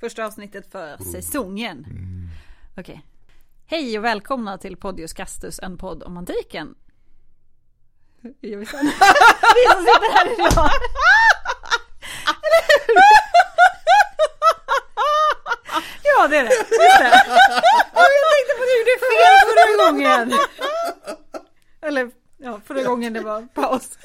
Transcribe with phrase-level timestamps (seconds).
[0.00, 1.86] Första avsnittet för säsongen.
[2.76, 3.04] Okej.
[3.66, 6.74] Hej och välkomna till Podius Castus, en podd om antiken.
[8.40, 8.78] Vi som
[9.86, 10.70] sitter här idag.
[16.02, 17.10] Ja det är det, just det.
[17.94, 20.38] Ja, Jag tänkte på att du gjorde fel förra gången.
[21.82, 23.98] Eller ja, förra gången det var paus.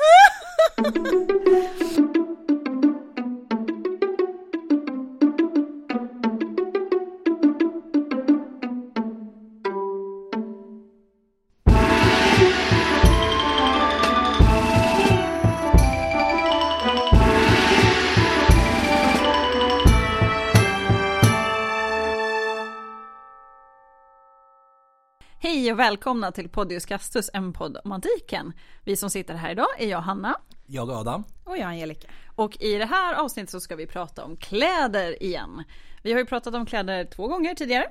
[25.73, 28.53] Och välkomna till Podius Castus, en podd om antiken.
[28.83, 30.39] Vi som sitter här idag är jag Hanna.
[30.65, 31.23] Jag Adam.
[31.43, 32.07] Och jag Angelica.
[32.35, 35.63] Och i det här avsnittet så ska vi prata om kläder igen.
[36.03, 37.89] Vi har ju pratat om kläder två gånger tidigare.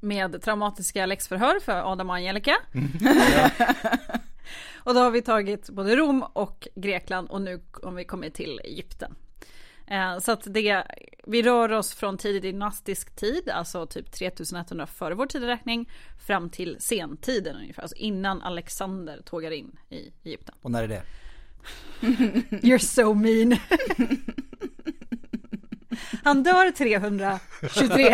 [0.00, 2.56] Med traumatiska läxförhör för Adam och Angelica.
[4.84, 8.60] och då har vi tagit både Rom och Grekland och nu om vi kommer till
[8.64, 9.14] Egypten.
[9.90, 10.84] Eh, Så att det,
[11.26, 15.90] vi rör oss från tidig dynastisk tid, alltså typ 3100 före vår tideräkning,
[16.26, 20.54] fram till sentiden ungefär, alltså innan Alexander tågar in i Egypten.
[20.62, 21.02] Och när är det?
[22.50, 23.56] You're so mean.
[26.24, 27.38] Han dör 323,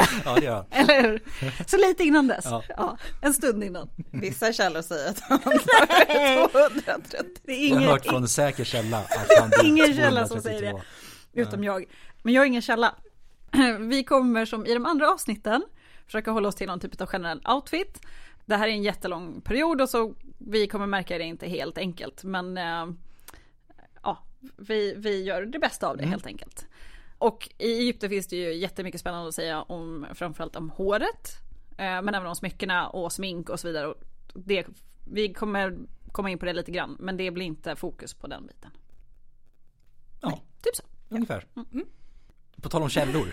[0.25, 1.22] Ja det gör eller hur?
[1.67, 2.45] Så lite innan dess.
[2.45, 2.62] Ja.
[2.69, 3.89] Ja, en stund innan.
[4.11, 7.20] Vissa källor säger att han dör 230.
[7.42, 10.27] Det är Jag har ingen, hört från en säker källa att han dog Ingen källa
[10.28, 10.80] som säger 232.
[11.34, 11.84] Utom jag.
[12.22, 12.94] Men jag har ingen källa.
[13.80, 15.62] Vi kommer som i de andra avsnitten
[16.06, 18.06] försöka hålla oss till någon typ av generell outfit.
[18.44, 22.24] Det här är en jättelång period och så vi kommer märka det inte helt enkelt.
[22.24, 22.86] Men eh,
[24.02, 24.18] ja,
[24.56, 26.66] vi, vi gör det bästa av det helt enkelt.
[27.18, 31.36] Och i Egypten finns det ju jättemycket spännande att säga om framförallt om håret.
[31.70, 33.86] Eh, men även om smyckena och smink och så vidare.
[33.86, 33.96] Och
[34.34, 34.66] det,
[35.05, 35.78] vi kommer
[36.12, 36.96] komma in på det lite grann.
[37.01, 38.70] Men det blir inte fokus på den biten.
[40.20, 40.83] Ja, Typ så.
[41.14, 41.45] Ungefär.
[41.73, 41.86] Mm.
[42.63, 43.27] På tal om källor.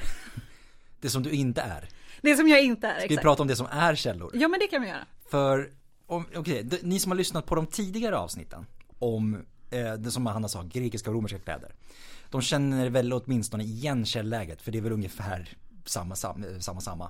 [0.99, 1.89] Det som du inte är.
[2.21, 2.91] Det som jag inte är.
[2.99, 3.21] Ska vi exakt.
[3.23, 4.31] prata om det som är källor?
[4.33, 5.05] Ja men det kan vi göra.
[5.29, 5.71] För,
[6.07, 8.65] okej, d- ni som har lyssnat på de tidigare avsnitten
[8.99, 11.75] om eh, det som Hanna sa, grekiska och romerska kläder.
[12.29, 17.09] De känner väl åtminstone igen källläget för det är väl ungefär samma, samma, samma, samma.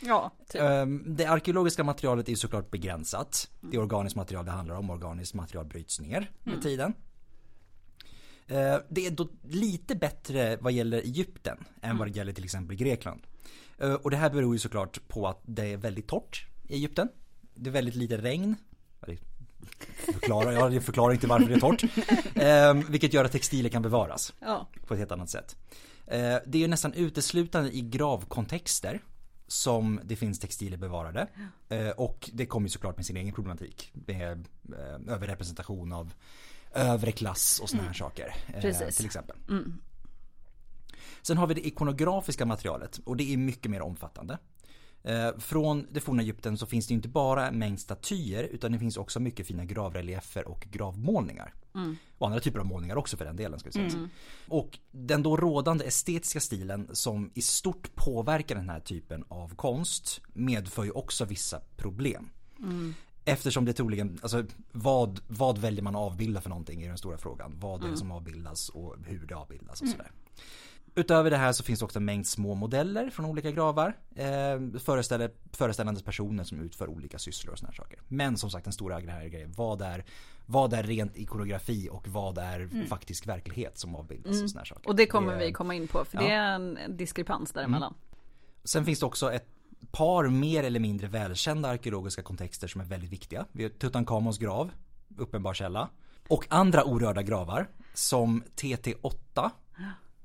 [0.00, 0.60] Ja, typ.
[0.60, 3.50] Ehm, Det arkeologiska materialet är såklart begränsat.
[3.60, 4.90] Det är organiskt material det handlar om.
[4.90, 6.94] Organiskt material bryts ner med tiden.
[8.48, 12.76] Eh, Det är då lite bättre vad gäller Egypten än vad det gäller till exempel
[12.76, 13.22] Grekland.
[13.78, 17.08] Eh, Och det här beror ju såklart på att det är väldigt torrt i Egypten.
[17.54, 18.56] Det är väldigt lite regn.
[19.00, 19.18] Ja, det
[20.80, 21.82] Förklarar, inte varför det är torrt.
[22.34, 24.68] Ehm, Vilket gör att textiler kan bevaras Ja.
[24.86, 25.56] på ett helt annat sätt.
[26.06, 29.00] Eh, Det är ju nästan uteslutande i gravkontexter
[29.46, 31.26] som det finns textiler bevarade.
[31.68, 33.90] Eh, Och det kommer ju såklart med sin egen problematik.
[34.06, 36.12] Med eh, överrepresentation av
[36.74, 38.34] övre klass och såna här saker.
[38.80, 38.88] eh.
[38.96, 39.36] Till exempel.
[41.22, 44.38] Sen har vi det ikonografiska materialet och det är mycket mer omfattande.
[45.04, 48.78] Eh, Från det forna Egypten så finns det inte bara en mängd statyer utan det
[48.78, 51.54] finns också mycket fina gravreliefer och gravmålningar.
[52.18, 53.58] Och andra typer av målningar också för den delen.
[53.60, 54.08] Ska säga.
[54.48, 60.20] Och den då rådande estetiska stilen som i stort påverkar den här typen av konst
[60.32, 62.28] medför ju också vissa problem.
[63.24, 67.18] Eftersom det troligen, alltså vad, vad väljer man att avbilda för någonting är den stora
[67.18, 67.52] frågan.
[67.56, 70.10] Vad är det som avbildas och hur det avbildas och sådär.
[70.94, 73.96] Utöver det här så finns det också en mängd små modeller från olika gravar.
[74.14, 78.00] Eh, föreställer, föreställandes personer som utför olika sysslor och sådana här saker.
[78.08, 80.04] Men som sagt den stora här grejen, vad är,
[80.46, 84.88] vad är rent ikonografi och vad är faktisk verklighet som avbildas och sådana här saker.
[84.88, 86.22] Och det kommer Det vi komma in på för Ja.
[86.22, 87.94] det är en diskrepans däremellan.
[88.64, 89.48] Sen finns det också ett
[89.92, 93.46] par mer eller mindre välkända arkeologiska kontexter som är väldigt viktiga.
[93.52, 94.70] Vi har Tutankhamons grav,
[95.16, 95.88] uppenbar källa.
[96.28, 99.50] Och andra orörda gravar som TT8.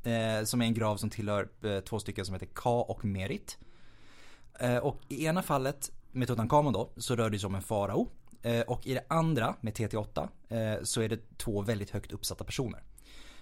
[0.04, 3.58] Eh, som är en grav som tillhör eh, två stycken som heter Ka och Merit.
[4.60, 8.08] Eh, och i ena fallet med Tutankhamon då så rör det sig om en farao.
[8.42, 12.44] Eh, och i det andra med TT8 eh, så är det två väldigt högt uppsatta
[12.44, 12.84] personer.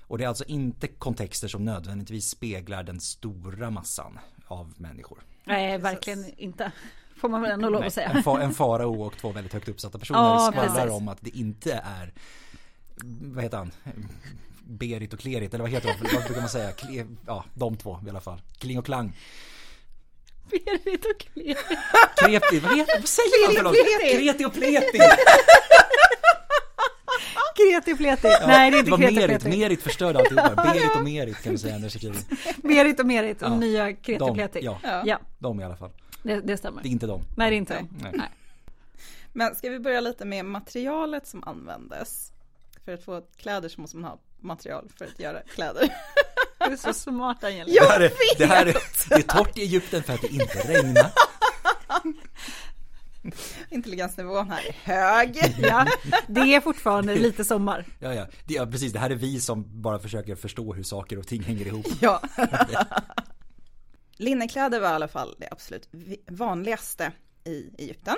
[0.08, 5.20] Och det är alltså inte kontexter som nödvändigtvis speglar den stora massan av människor.
[5.46, 6.72] Nej, verkligen inte.
[7.18, 8.10] Får man väl ändå lov att säga.
[8.10, 11.38] En, fa, en farao och två väldigt högt uppsatta personer Ja, skvallrar om att det
[11.38, 12.14] inte är
[13.22, 13.72] Vad heter han?
[14.64, 16.16] Berit och Klerit eller vad heter de?
[16.16, 16.72] Vad brukar man säga?
[16.72, 18.42] Kle, ja, de två i alla fall.
[18.58, 19.18] Kling och klang.
[20.50, 21.58] Berit och Klerit.
[22.18, 23.76] Kreti, vad heter Vad säger man för något?
[24.12, 25.00] Kreti och pleti!
[27.56, 28.28] Kreti pleti.
[28.28, 29.58] Nej det är det inte var kreti Merit, pleti.
[29.58, 30.56] Merit förstörde alltihopa.
[30.74, 32.68] Berit och Merit kan vi säga när.
[32.68, 33.56] Merit och Merit och Ja.
[33.56, 34.60] nya kreti De, pleti.
[34.64, 35.04] ja, Ja.
[35.06, 35.92] Ja, de i alla fall.
[36.24, 36.82] det, det stämmer.
[36.82, 37.22] Det är inte de.
[37.38, 37.84] Nej det är inte Nej.
[37.92, 37.98] de.
[38.04, 38.12] Nej.
[38.16, 38.30] Nej.
[39.34, 42.32] Men ska vi börja lite med materialet som användes?
[42.86, 45.90] För att få kläder så måste man ha material för att göra kläder.
[46.60, 47.84] Du är så smart Angelica.
[47.84, 48.76] Det här, är, det här är,
[49.10, 51.12] det är torrt i Egypten för att det inte regnar.
[53.70, 55.38] Intelligensnivån här är hög.
[55.58, 55.88] Ja,
[56.28, 57.86] det är fortfarande lite sommar.
[58.00, 58.28] Ja, ja.
[58.46, 58.94] Det, ja, precis.
[58.94, 61.86] Det här är vi som bara försöker förstå hur saker och ting hänger ihop.
[62.02, 62.22] Ja.
[64.18, 65.90] Linnekläder var i alla fall det absolut
[66.28, 67.12] vanligaste
[67.44, 68.16] i Egypten.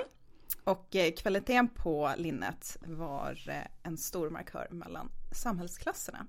[0.64, 6.26] Och eh, kvaliteten på linnet var eh, en stor markör mellan samhällsklasserna.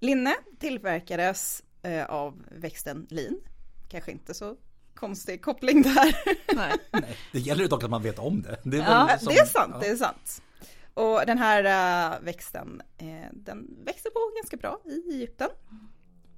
[0.00, 3.40] Linne tillverkades eh, av växten lin.
[3.88, 4.56] Kanske inte så
[5.00, 6.16] konstig koppling där.
[6.54, 6.72] Nej.
[6.90, 8.56] Nej, det gäller dock att man vet om det.
[8.62, 9.80] Det är, Ja, som- det är sant, ja.
[9.80, 10.42] det är sant.
[10.94, 11.64] Och den här
[12.12, 15.48] eh, växten, eh, den växer på ganska bra i Egypten.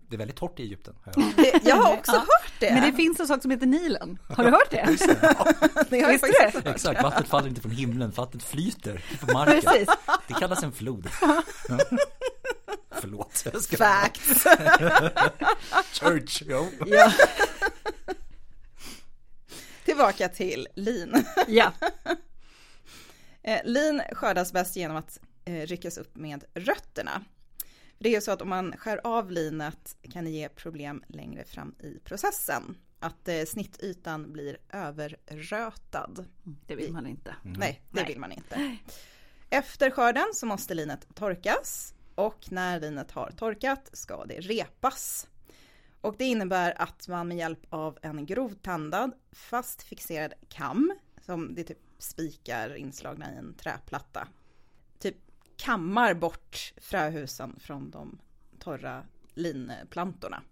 [0.08, 0.94] Det är väldigt torrt i Egypten.
[1.04, 1.32] har jag.
[1.36, 2.18] Det, jag har också Ja.
[2.18, 2.74] hört det.
[2.74, 4.18] Men det finns en sak som heter Nilen.
[4.36, 4.96] Har du hört det?
[5.90, 6.58] det har jag Visste faktiskt du?
[6.68, 6.76] hört.
[6.76, 9.60] Exakt, vattnet faller inte från himlen, vattnet flyter på marken.
[9.60, 9.88] Precis.
[10.28, 11.08] Det kallas en flod.
[11.20, 11.42] Ja.
[12.90, 13.42] Förlåt.
[13.52, 13.76] Jag ska...
[13.76, 14.44] Facts.
[16.00, 16.66] Church, jo.
[16.86, 17.12] Ja.
[20.00, 21.24] Tillbaka till lin.
[21.48, 21.72] Ja.
[23.42, 27.24] Eh, lin skördas bäst genom att eh, ryckas upp med rötterna.
[27.98, 31.44] Det är ju så att om man skär av linet kan det ge problem längre
[31.44, 32.76] fram i processen.
[32.98, 36.26] Att eh, snittytan blir överrötad.
[36.66, 37.34] Det vill man inte.
[37.42, 38.04] Nej, det Nej.
[38.08, 38.76] vill man inte.
[39.50, 45.28] Efter skörden så måste linet torkas och när linet har torkat ska det repas.
[46.00, 50.92] Och det innebär att man med hjälp av en grovtandad fast fixerad kam,
[51.22, 54.28] som det är typ spikar inslagna i en träplatta,
[54.98, 55.16] typ
[55.56, 58.18] kammar bort fröhusen från de
[58.58, 59.02] torra
[59.34, 60.42] linplantorna.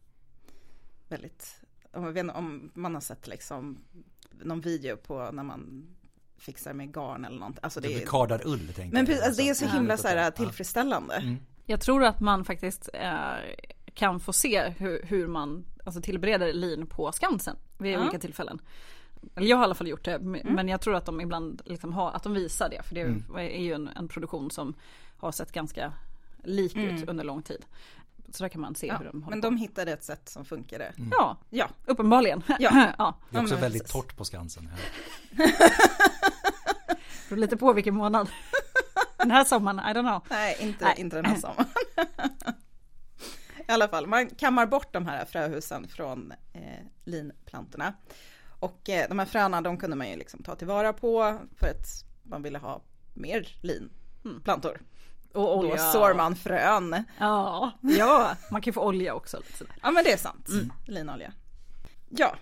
[1.09, 1.61] Väldigt,
[1.93, 3.79] jag vet inte om man har sett liksom
[4.31, 5.87] någon video på när man
[6.39, 7.59] fixar med garn eller något.
[7.63, 9.25] Alltså det Det är, kardar ull tänkte men jag.
[9.25, 9.69] alltså det är så Ja.
[9.71, 11.15] himla så här, tillfredsställande.
[11.15, 11.37] Mm.
[11.67, 13.35] Jag tror att man faktiskt eh,
[13.99, 18.01] kan få se hur, hur man alltså, tillbereder lin på Skansen vid Ja.
[18.03, 18.59] olika tillfällen.
[19.35, 21.63] Eller jag har i alla fall gjort det, m- men jag tror att de ibland
[21.65, 22.83] liksom har, att de visar det.
[22.83, 23.25] För det Mm.
[23.37, 24.75] är ju en, en produktion som
[25.17, 25.93] har sett ganska
[26.45, 27.65] lik ut under lång tid.
[28.33, 29.47] Så där kan man se Ja, hur de håller men på.
[29.47, 30.93] de hittade ett sätt som funkade.
[31.11, 32.43] Ja, Ja, uppenbarligen.
[32.59, 32.93] Ja.
[32.99, 33.15] ja.
[33.31, 33.93] Det är också men väldigt precis.
[33.93, 34.67] torrt på Skansen.
[34.67, 34.79] Här.
[35.31, 38.29] Det beror lite på vilken månad.
[39.19, 40.23] Den här sommaren, I don't know.
[40.31, 40.95] nej inte, Nej.
[40.99, 41.67] inte den här sommaren.
[43.71, 47.95] I alla fall, man kammar bort de här fröhusen från eh, linplantorna.
[48.61, 52.05] Och eh, de här fröna de kunde man ju liksom ta tillvara på för att
[52.23, 52.83] man ville ha
[53.15, 54.81] mer linplantor.
[55.33, 57.05] Och Och då sår man frön.
[57.19, 59.37] Ja, ja, man kan ju få olja också.
[59.37, 59.75] Lite sådär.
[59.83, 60.49] Ja men det är sant,
[60.87, 61.33] linolja.
[62.09, 62.37] Ja,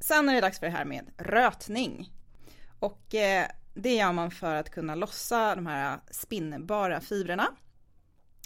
[0.00, 2.12] sen är det dags för det här med rötning.
[2.78, 7.48] Och eh, det gör man för att kunna lossa de här spinnbara fibrerna.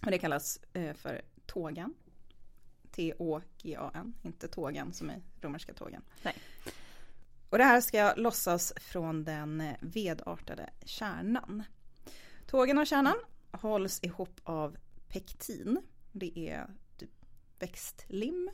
[0.05, 1.95] Och det kallas eh, för tågan.
[2.91, 6.03] T-Å-G-A-N, inte tågan som är romerska tågen.
[6.23, 6.35] Nej.
[7.51, 11.63] Och det här ska lossas från den vedartade kärnan.
[12.47, 13.17] Tågen och kärnan
[13.51, 14.77] hålls ihop av
[15.09, 15.83] pektin.
[16.13, 16.67] Det är
[16.99, 17.11] typ
[17.59, 18.51] växtlim.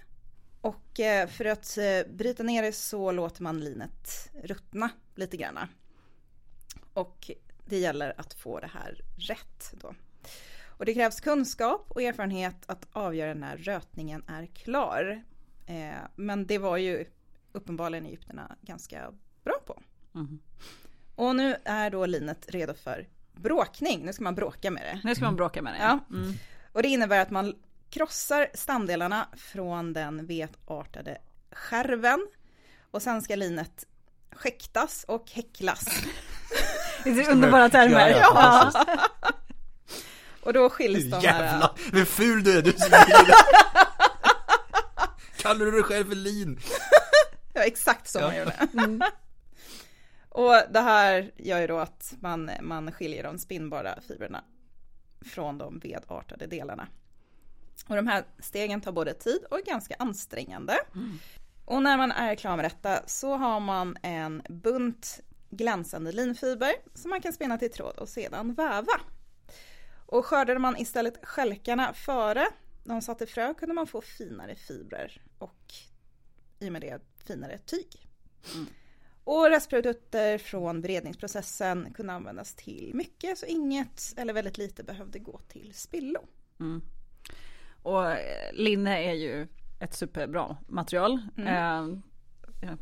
[0.60, 5.58] Och eh, för att eh, bryta ner det så låter man linet ruttna lite grann.
[6.92, 7.30] Och
[7.66, 9.94] det gäller att få det här rätt då.
[10.76, 15.22] Och det krävs kunskap och erfarenhet att avgöra när rötningen är klar.
[15.66, 17.04] Eh, men det var ju
[17.52, 19.12] uppenbarligen egyptierna ganska
[19.44, 19.82] bra på.
[20.12, 20.38] Mhm.
[21.14, 24.04] Och nu är då linet redo för bråkning.
[24.04, 25.00] Nu ska man bråka med det.
[25.04, 25.78] Nu ska man bråka med det.
[25.78, 25.98] Ja.
[26.10, 26.32] Mm.
[26.72, 27.54] Och det innebär att man
[27.90, 31.18] krossar stamdelarna från den vetartade
[31.52, 32.26] skärven.
[32.90, 33.86] Och sen ska linet
[34.32, 35.84] skäktas och häcklas.
[37.04, 38.10] Det är underbara termer.
[38.10, 38.96] Ja, ja, Ja.
[40.46, 41.22] Och då skiljs de här...
[41.22, 42.62] Jävlar, vad ful du är!
[42.62, 42.72] Du
[45.36, 46.60] Kallar du dig själv för lin?
[47.52, 48.26] Det var exakt så Ja.
[48.26, 48.68] man gjorde.
[50.28, 54.44] Och det här gör ju då att man, man skiljer de spinnbara fibrerna
[55.24, 56.88] från de vedartade delarna.
[57.88, 60.76] Och de här stegen tar både tid och är ganska ansträngande.
[61.64, 67.10] Och när man är klar med detta så har man en bunt glänsande linfiber som
[67.10, 68.92] man kan spinna till tråd och sedan väva.
[70.06, 72.46] Och skördade man istället skälkarna före
[72.86, 75.74] de satte frö kunde man få finare fibrer och
[76.58, 78.08] i och med det finare tyg.
[79.24, 85.38] Och restprodukter från beredningsprocessen kunde användas till mycket, så inget eller väldigt lite behövde gå
[85.48, 86.20] till spillo.
[86.60, 86.82] Mm.
[87.82, 89.48] Och eh, linne är ju
[89.80, 91.22] ett superbra material.
[91.36, 91.48] Mm.
[91.48, 91.98] Eh,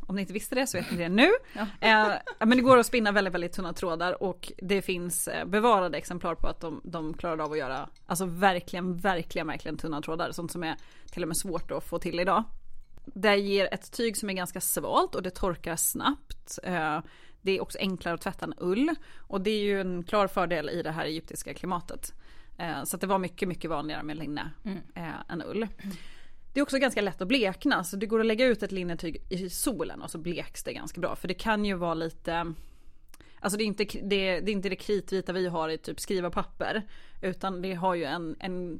[0.07, 1.29] om ni inte visste det så vet ni det nu.
[1.53, 1.67] Ja.
[1.79, 5.97] Eh, men det går att spinna väldigt, väldigt tunna trådar och det finns eh, bevarade
[5.97, 10.31] exemplar på att de, de klarade av att göra, alltså verkligen, verkligen, verkligen tunna trådar.
[10.31, 10.75] Sånt som är
[11.11, 12.43] till och med svårt att få till idag.
[13.05, 16.59] Det ger ett tyg som är ganska svalt och det torkar snabbt.
[16.63, 16.99] Eh,
[17.41, 20.69] det är också enklare att tvätta än ull och det är ju en klar fördel
[20.69, 22.13] i det här egyptiska klimatet.
[22.83, 24.79] Så det var mycket, mycket vanligare med linne mm.
[25.29, 25.67] Än ull.
[26.55, 29.21] Det är också ganska lätt att blekna så det går att lägga ut ett linnetyg
[29.29, 31.15] i solen och så bleks det ganska bra.
[31.15, 32.53] För det kan ju vara lite
[33.39, 36.29] Alltså det är inte det, det, är inte det kritvita vi har i typ skriva
[36.29, 36.81] papper.
[37.21, 38.79] Utan det har ju en, en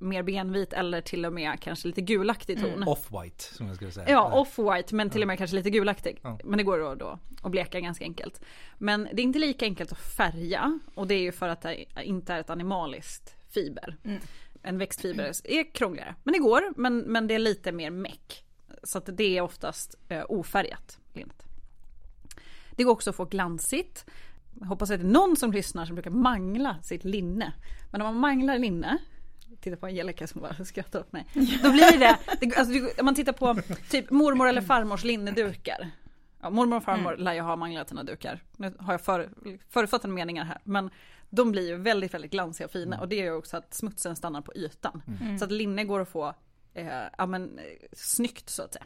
[0.00, 2.72] mer benvit eller till och med kanske lite gulaktig ton.
[2.72, 2.88] Mm.
[2.88, 4.10] Off-white som jag skulle säga.
[4.10, 6.18] Ja, off-white men till och med kanske lite gulaktig.
[6.22, 6.38] Ja.
[6.44, 8.40] Men det går då, då att bleka ganska enkelt.
[8.78, 11.84] Men det är inte lika enkelt att färga och det är ju för att det
[12.02, 13.96] inte är ett animaliskt fiber
[14.64, 16.14] än En växtfiber är krångligare.
[16.22, 18.44] Men det går, men, men det är lite mer meck.
[18.82, 21.42] Så att det är oftast eh, ofärgat lint.
[22.70, 24.06] Det går också att få glansigt.
[24.60, 27.52] Jag hoppas att det är någon som lyssnar som brukar mangla sitt linne.
[27.90, 28.98] Men om man manglar linne
[29.60, 31.26] titta på Angelica som bara skrattar åt mig.
[31.62, 33.56] Då blir det, det alltså, om man tittar på
[33.90, 35.90] typ mormor eller farmors linnedukar.
[36.44, 37.24] Ja, mormor och farmor mm.
[37.24, 38.42] lär ju ha manglat sina dukar.
[38.56, 39.30] Nu har jag för,
[39.70, 40.58] förutfattade meningar här.
[40.64, 40.90] Men
[41.30, 42.96] de blir ju väldigt, väldigt glansiga och fina.
[42.96, 43.00] Mm.
[43.00, 45.02] Och det gör ju också att smutsen stannar på ytan.
[45.20, 45.38] Mm.
[45.38, 46.34] Så att linne går att få
[46.74, 46.86] eh,
[47.18, 47.60] ja, men,
[47.92, 48.84] snyggt så att säga.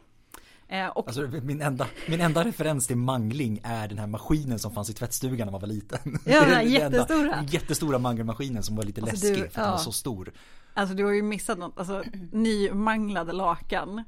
[0.67, 1.07] Eh, och...
[1.07, 4.93] Alltså, min, enda, min enda referens till mangling är den här maskinen som fanns i
[4.93, 6.19] tvättstugan när man var liten.
[6.25, 7.35] Ja, den här jättestora.
[7.35, 9.63] Enda, jättestora mangelmaskinen som var lite alltså, läskig du, för att ja.
[9.63, 10.31] den var så stor.
[10.73, 14.03] Alltså du har ju missat något, alltså nymanglade lakan.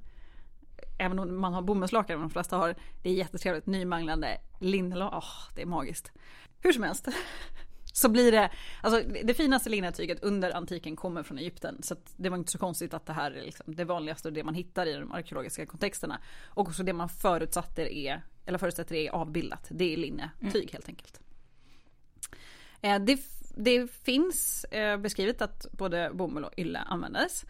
[1.01, 3.65] Även om man har bomullslakan, de flesta har, det är jättetrevligt.
[3.65, 6.12] Nymanglande linnelakan, oh, det är magiskt.
[6.60, 7.08] Hur som helst.
[7.93, 11.84] Så blir det, alltså det finaste linnetyget under antiken kommer från Egypten.
[11.84, 14.43] Så det var inte så konstigt att det här är liksom det vanligaste och det
[14.43, 16.22] man hittar i de arkeologiska kontexterna.
[16.48, 19.67] Och också det man förutsätter är, eller förutsätter är avbildat.
[19.70, 20.67] Det är linnetyg mm.
[20.72, 21.22] helt enkelt.
[22.81, 23.20] Eh, det
[23.55, 27.46] det finns eh, beskrivet att både bomull och ylle användes.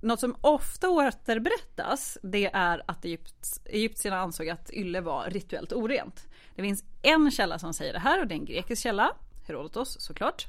[0.00, 6.26] Något som ofta återberättas det är att Egypt, egyptierna ansåg att ylle var rituellt orent.
[6.54, 9.12] Det finns en källa som säger det här och det är en grekisk källa,
[9.46, 10.46] Herodotos såklart.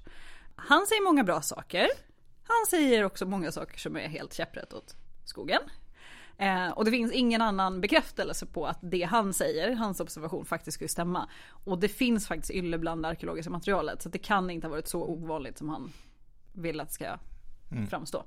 [0.56, 1.88] Han säger många bra saker.
[2.44, 5.62] Han säger också många saker som är helt käpprätt åt skogen.
[6.38, 10.76] Eh, och det finns ingen annan bekräftelse på att det han säger, hans observation faktiskt
[10.76, 11.30] skulle stämma.
[11.64, 14.88] Och det finns faktiskt ylle bland det arkeologiska materialet så det kan inte ha varit
[14.88, 15.92] så ovanligt som han
[16.54, 17.18] vill att det ska
[17.72, 17.88] mm.
[17.88, 18.24] framstå.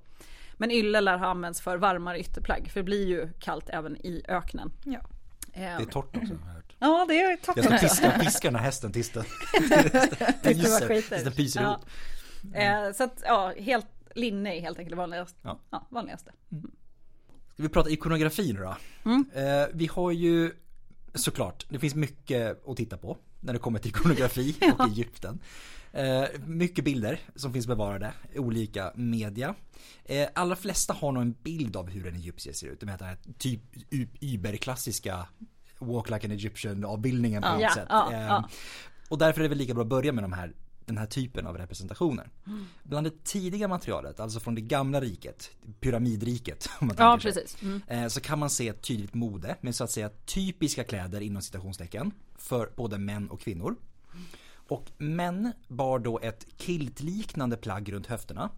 [0.56, 4.22] Men ylle lär ha använts för varmare ytterplagg för det blir ju kallt även i
[4.28, 4.72] öknen.
[4.84, 5.00] Ja.
[5.54, 6.76] Det är torrt också har jag hört.
[6.78, 7.56] Ja det är torrt.
[7.56, 9.24] Jag ska piska, piska den här hästen tills den
[11.32, 11.80] pyser ihop.
[12.54, 15.58] Eh, så att ja, helt linne är helt enkelt vanligast, ja.
[15.70, 16.32] Ja, vanligaste.
[16.52, 16.70] Mm.
[17.52, 18.76] Ska vi prata ikonografi nu då?
[19.04, 19.24] Mm.
[19.34, 20.52] Eh, vi har ju
[21.14, 24.72] såklart, det finns mycket att titta på när det kommer till ikonografi ja.
[24.78, 25.40] och Egypten.
[25.92, 29.54] Eh, mycket bilder som finns bevarade olika media.
[30.04, 32.80] Eh, allra flesta har nog en bild av hur en egyptier ser ut.
[32.80, 33.60] De heter typ
[34.20, 35.26] überklassiska
[35.78, 37.86] Walk like an Egyptian avbildningen på ja, något ja, sätt.
[37.88, 38.48] Ja,
[39.08, 40.52] och därför är det väl lika bra att börja med de här
[40.86, 42.30] den här typen av representationer.
[42.46, 42.64] Mm.
[42.82, 47.62] Bland det tidiga materialet, alltså från det gamla riket, pyramidriket om man ja, precis.
[47.62, 47.82] Mm.
[47.86, 51.42] Eh, så kan man se ett tydligt mode med så att säga typiska kläder inom
[51.42, 53.76] citationstecken för både män och kvinnor.
[54.72, 58.50] Och män bar då ett kiltliknande plagg runt höfterna.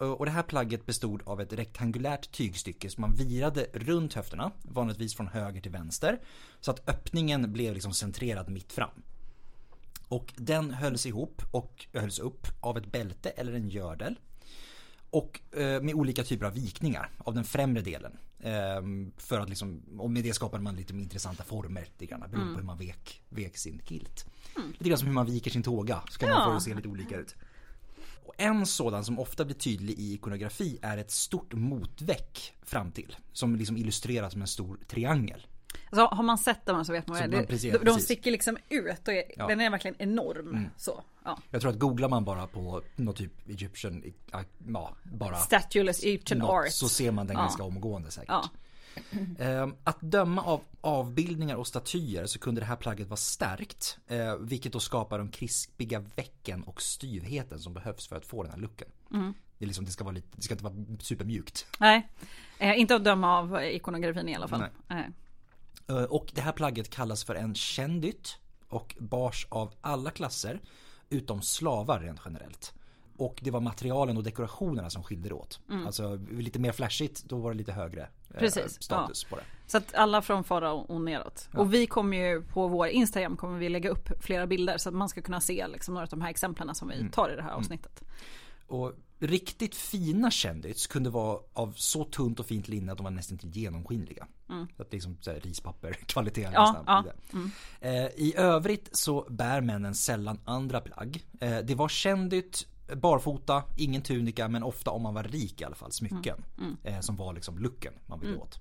[0.00, 4.52] Eh, och det här plagget bestod av ett rektangulärt tygstycke som man virade runt höfterna,
[4.62, 6.20] vanligtvis från höger till vänster.
[6.60, 9.02] Så att öppningen blev liksom centrerad mitt fram.
[10.08, 14.18] Och den hölls ihop och hölls upp av ett bälte eller en gördel.
[15.10, 18.18] Och eh, med olika typer av vikningar av den främre delen.
[18.40, 18.82] Eh,
[19.16, 22.54] för att liksom, och med det skapade man lite intressanta former lite grann, beroende mm.
[22.54, 24.26] på hur man vek, vek sin kilt.
[24.56, 24.68] Mm.
[24.70, 26.34] Lite grann som hur man viker sin tåga, så kan ja.
[26.34, 27.36] man få det att se lite olika ut.
[28.24, 33.16] Och en sådan som ofta blir tydlig i ikonografi är ett stort motväck fram till.
[33.32, 35.46] Som liksom illustreras som en stor triangel.
[35.90, 37.78] Alltså, har man sett dem så vet man vad det är.
[37.78, 39.46] De, de sticker liksom ut och är, ja.
[39.46, 40.48] den är verkligen enorm.
[40.48, 40.70] Mm.
[40.76, 41.38] Så, ja.
[41.50, 46.50] Jag tror att googlar man bara på något typ Egyptian, ja, bara Statueless Egyptian något,
[46.50, 46.72] art.
[46.72, 47.42] Så ser man den ja.
[47.42, 48.28] ganska omgående säkert.
[48.28, 48.50] Ja.
[49.38, 53.98] Ehm, att döma av avbildningar och statyer så kunde det här plagget vara stärkt.
[54.06, 58.52] Eh, vilket då skapar de krispiga vecken och styvheten som behövs för att få den
[58.52, 58.88] här looken.
[59.12, 59.34] Mm.
[59.58, 61.66] Det, är liksom, det, ska vara lite, det ska inte vara supermjukt.
[61.78, 62.08] Nej,
[62.58, 64.60] eh, inte att döma av ikonografin i alla fall.
[64.60, 64.70] Nej.
[64.88, 65.10] Nej.
[65.88, 70.60] Eh, Och det här plagget kallas för en kändyt och bars av alla klasser
[71.10, 72.74] utom slavar rent generellt.
[73.16, 75.60] Och det var materialen och dekorationerna som skilde åt.
[75.86, 79.42] Alltså lite mer flashigt, då var det lite högre eh, Precis, status på det.
[79.66, 81.48] Så att alla från farao och neråt.
[81.54, 84.94] Och vi kommer ju på vår Instagram kommer vi lägga upp flera bilder så att
[84.94, 87.42] man ska kunna se liksom några av de här exemplen som vi tar i det
[87.42, 88.02] här avsnittet.
[88.66, 93.10] Och riktigt fina kändyts kunde vara av så tunt och fint linne att de var
[93.10, 94.26] nästan till genomskinliga.
[94.76, 96.52] Så att det är som så här rispapper-kvalitet Mm.
[96.54, 97.04] Ja, nästan.
[97.80, 97.88] ja.
[97.88, 101.24] Eh, I övrigt så bär männen sällan andra plagg.
[101.40, 105.74] Eh, det var kändyt, barfota, ingen tunika men ofta om man var rik i alla
[105.74, 106.44] fall, smycken.
[106.58, 106.76] Mm.
[106.84, 108.60] Eh, som var liksom looken man ville åt.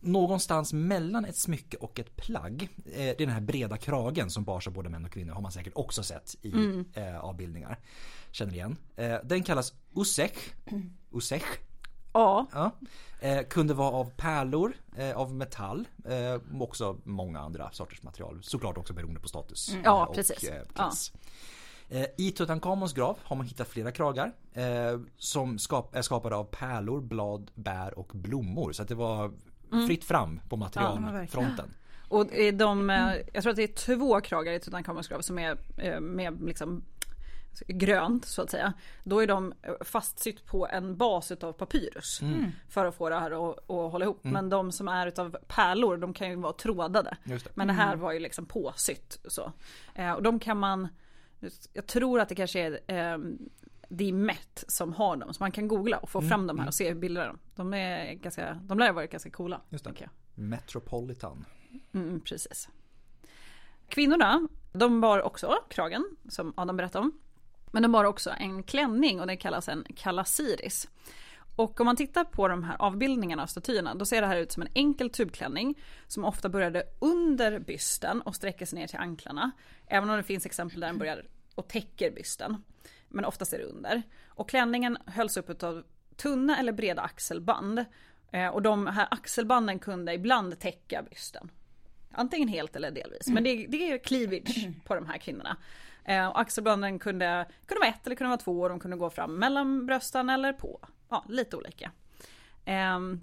[0.00, 4.44] Någonstans mellan ett smycke och ett plagg, eh, det är den här breda kragen som
[4.44, 6.84] bars av både män och kvinnor har man säkert också sett i Mm.
[6.94, 7.78] eh, avbildningar.
[8.30, 8.76] Känner igen.
[8.96, 10.54] Eh, den kallas usech.
[11.12, 11.42] Usech.
[12.12, 12.70] Ja, Ja.
[13.20, 18.42] Eh, kunde vara av pärlor, eh, av metall, eh, också många andra sorters material.
[18.42, 19.82] Såklart också beroende på status Mm.
[19.84, 20.50] Ja, och precis.
[20.74, 21.12] klass.
[21.88, 24.32] Eh, I Tutankhamons grav har man hittat flera kragar
[25.16, 28.72] som skap är skapade av pärlor, blad, bär och blommor.
[28.72, 29.32] Så det var
[29.72, 29.86] Mm.
[29.86, 31.74] fritt fram på materialfronten.
[32.08, 35.38] och i de, eh, jag tror att det är två kragar i Tutankhamons grav som
[35.38, 36.84] är eh, med liksom
[37.66, 38.72] grönt så att säga.
[39.04, 42.20] Då är de eh, fastsytt på en bas utav papyrus.
[42.68, 44.20] För att få det här att, att hålla ihop.
[44.22, 47.16] Men de som är utav pärlor de kan ju vara trådade.
[47.24, 47.50] Just det.
[47.54, 49.52] Men det här var ju liksom påsytt så.
[50.16, 50.88] Och de kan man,
[51.72, 53.18] jag tror att det kanske är
[53.88, 55.34] det är Met som har dem.
[55.34, 57.38] Så man kan googla och få fram de här och se hur bilder de.
[57.54, 59.60] De är ganska, de lär varit ganska coola.
[59.68, 59.92] Just det.
[59.98, 60.10] jag.
[60.34, 61.44] Metropolitan.
[61.92, 62.68] Mm, precis.
[63.88, 67.12] Kvinnorna, de bar också kragen som Adam berättade om.
[67.70, 70.88] Men de bar också en klänning och den kallas en kalasiris.
[71.56, 74.52] Och om man tittar på de här avbildningarna av statyerna då ser det här ut
[74.52, 79.50] som en enkel tubklänning som ofta började under bysten och sträcker sig ner till anklarna.
[79.86, 82.62] Även om det finns exempel där den börjar och täcker bysten.
[83.08, 84.02] Men oftast är det under.
[84.28, 85.82] Och klänningen hölls upp av
[86.16, 87.84] tunna eller breda axelband.
[88.32, 91.50] Eh, Och de här axelbanden kunde ibland täcka bysten.
[92.12, 93.28] Antingen helt eller delvis.
[93.28, 95.56] Men det, det är cleavage på de här kvinnorna.
[96.04, 99.10] Eh, och axelbanden kunde, kunde vara ett eller kunde vara två och de kunde gå
[99.10, 100.80] fram mellan brösten eller på.
[101.08, 101.90] Ja, lite olika.
[102.64, 103.20] Ehm,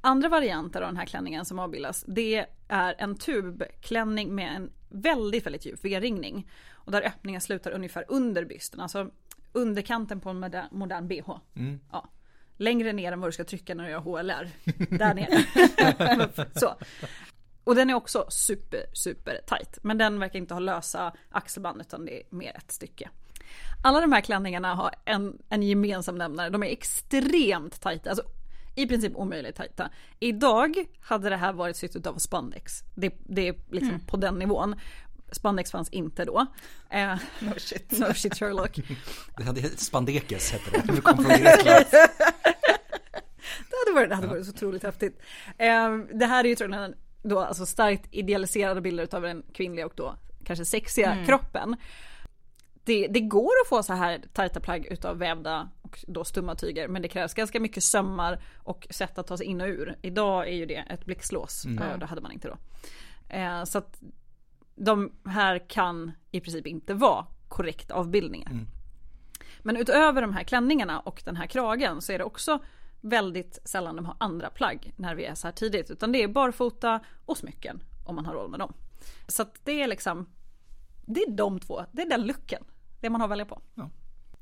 [0.00, 5.46] andra varianter av den här klänningen som avbildas det är en tubklänning med en väldigt,
[5.46, 6.50] väldigt djup V-ringning.
[6.72, 9.10] Och där öppningen slutar ungefär under bysten, alltså
[9.52, 11.30] underkanten på en modern, modern bh.
[11.92, 12.10] Ja.
[12.56, 14.48] Längre ner än vad du ska trycka när du gör HLR.
[14.98, 16.48] Där nere.
[16.60, 16.76] Så.
[17.64, 19.78] Och den är också super, super tight.
[19.82, 23.10] Men den verkar inte ha lösa axelband utan det är mer ett stycke.
[23.82, 26.50] Alla de här klänningarna har en, en gemensam nämnare.
[26.50, 28.10] De är extremt tajta.
[28.10, 28.22] Alltså
[28.76, 29.90] i princip omöjligt tajta.
[30.20, 32.82] Idag hade det här varit sytt av spandex.
[32.94, 34.74] Det, det är liksom på den nivån.
[35.32, 36.46] Spandex fanns inte då.
[36.90, 37.98] Eh, No shit.
[37.98, 38.78] no shit Sherlock.
[39.36, 40.92] Det hade Spandekes hette det.
[40.92, 41.84] Nu kom från Grekland.
[43.70, 45.20] Det hade varit, det hade varit så otroligt häftigt.
[45.58, 49.92] Eh, det här är ju troligen då alltså starkt idealiserade bilder av den kvinnliga och
[49.96, 51.76] då kanske sexiga kroppen.
[52.84, 55.70] Det, det går att få så här tajta plagg utav vävda
[56.06, 59.46] och då stumma tyger men det krävs ganska mycket sömmar och sätt att ta sig
[59.46, 59.96] in och ur.
[60.02, 62.56] Idag är ju det ett blixtlås, eh, det hade man inte då.
[63.28, 64.00] Eh, så att
[64.74, 68.50] de här kan i princip inte vara korrekt avbildningar.
[69.62, 72.58] Men utöver de här klänningarna och den här kragen så är det också
[73.00, 75.90] väldigt sällan de har andra plagg när vi är så här tidigt.
[75.90, 78.72] Utan det är barfota och smycken om man har råd med dem.
[79.28, 80.26] Så att det är liksom,
[81.06, 82.64] det är de två, det är den looken.
[83.00, 83.62] Det man har att välja på.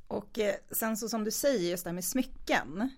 [0.08, 2.90] Och eh, sen så som du säger just det här med smycken.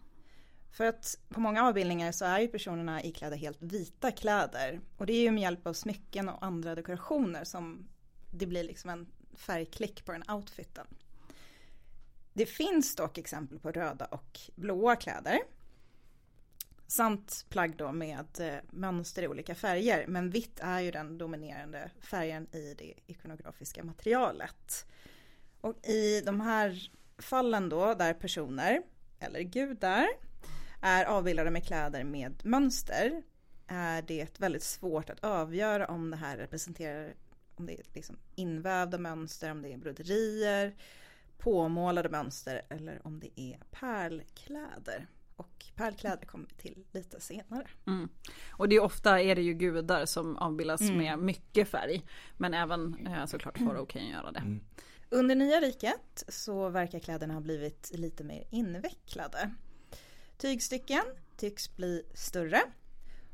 [0.73, 4.81] För att på många avbildningar så är ju personerna iklädda helt vita kläder.
[4.97, 7.89] Och det är ju med hjälp av smycken och andra dekorationer som
[8.31, 10.87] det blir liksom en färgklick på den outfiten.
[12.33, 15.39] Det finns dock exempel på röda och blåa kläder.
[16.87, 20.07] Samt plagg då med eh, mönster i olika färger.
[20.07, 24.87] Men vitt är ju den dominerande färgen i det ikonografiska materialet.
[25.61, 28.83] Och i de här fallen då där personer
[29.19, 30.07] eller gudar
[30.83, 33.23] är avbildade med kläder med mönster
[33.67, 37.15] är det väldigt svårt att avgöra om det här representerar
[37.55, 40.75] om det är liksom invävda mönster, om det är broderier,
[41.39, 45.07] påmålade mönster eller om det är pärlkläder.
[45.37, 47.67] Och pärlkläder kommer vi till lite senare.
[48.51, 52.03] Och det är ofta är det ju gudar som avbildas med mycket färg.
[52.37, 54.59] Men även eh, såklart farao kan göra det.
[55.11, 59.55] Under nya riket så verkar kläderna ha blivit lite mer invecklade.
[60.37, 61.05] Tygstycken
[61.37, 62.61] tycks bli större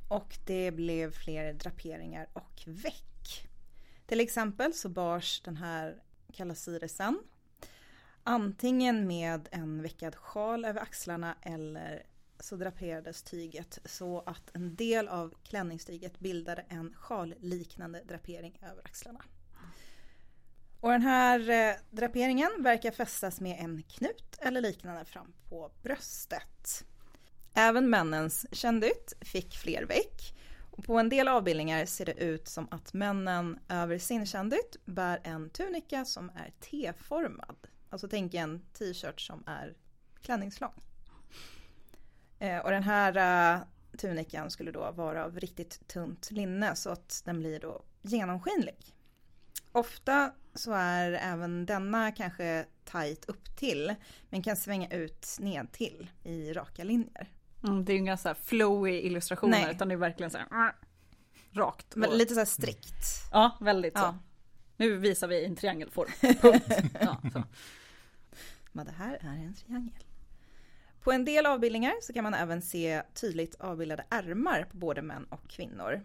[0.08, 3.48] Och det blev fler draperingar och väck.
[4.06, 7.18] Till exempel så bars den här kalasiresen
[8.22, 12.06] antingen med en veckad sjal över axlarna eller
[12.40, 19.24] så draperades tyget så att en del av klänningstyget bildade en sjalliknande drapering över axlarna.
[20.82, 26.84] Och den här eh, draperingen verkar fästas med en knut eller liknande fram på bröstet.
[27.54, 30.34] Även männens kändytt fick fler veck.
[30.70, 35.20] Och på en del avbildningar ser det ut som att männen över sin kändytt bär
[35.24, 37.56] en tunika som är T-formad.
[37.90, 39.74] Alltså tänk en t-shirt som är
[40.22, 40.82] klänningslång.
[42.38, 43.16] Eh, och den här
[43.54, 43.62] eh,
[43.98, 48.94] tunikan skulle då vara av riktigt tunt linne så att den blir då genomskinlig.
[49.72, 53.94] Ofta så är även denna kanske tajt upp till
[54.30, 57.28] men kan svänga ut ned till i raka linjer.
[57.64, 59.74] Mm, det är ju inga så här flowy illustrationer Nej.
[59.74, 60.72] utan det är verkligen så här äh,
[61.58, 61.96] rakt.
[61.96, 63.04] Men lite så här strikt.
[63.32, 64.04] Ja, väldigt så.
[64.04, 64.18] Ja.
[64.76, 66.10] Nu visar vi en triangelform.
[66.40, 66.72] Punkt.
[67.00, 67.42] Ja, så.
[68.72, 70.04] Men det här är en triangel.
[71.00, 75.24] På en del avbildningar så kan man även se tydligt avbildade ärmar på både män
[75.24, 76.02] och kvinnor.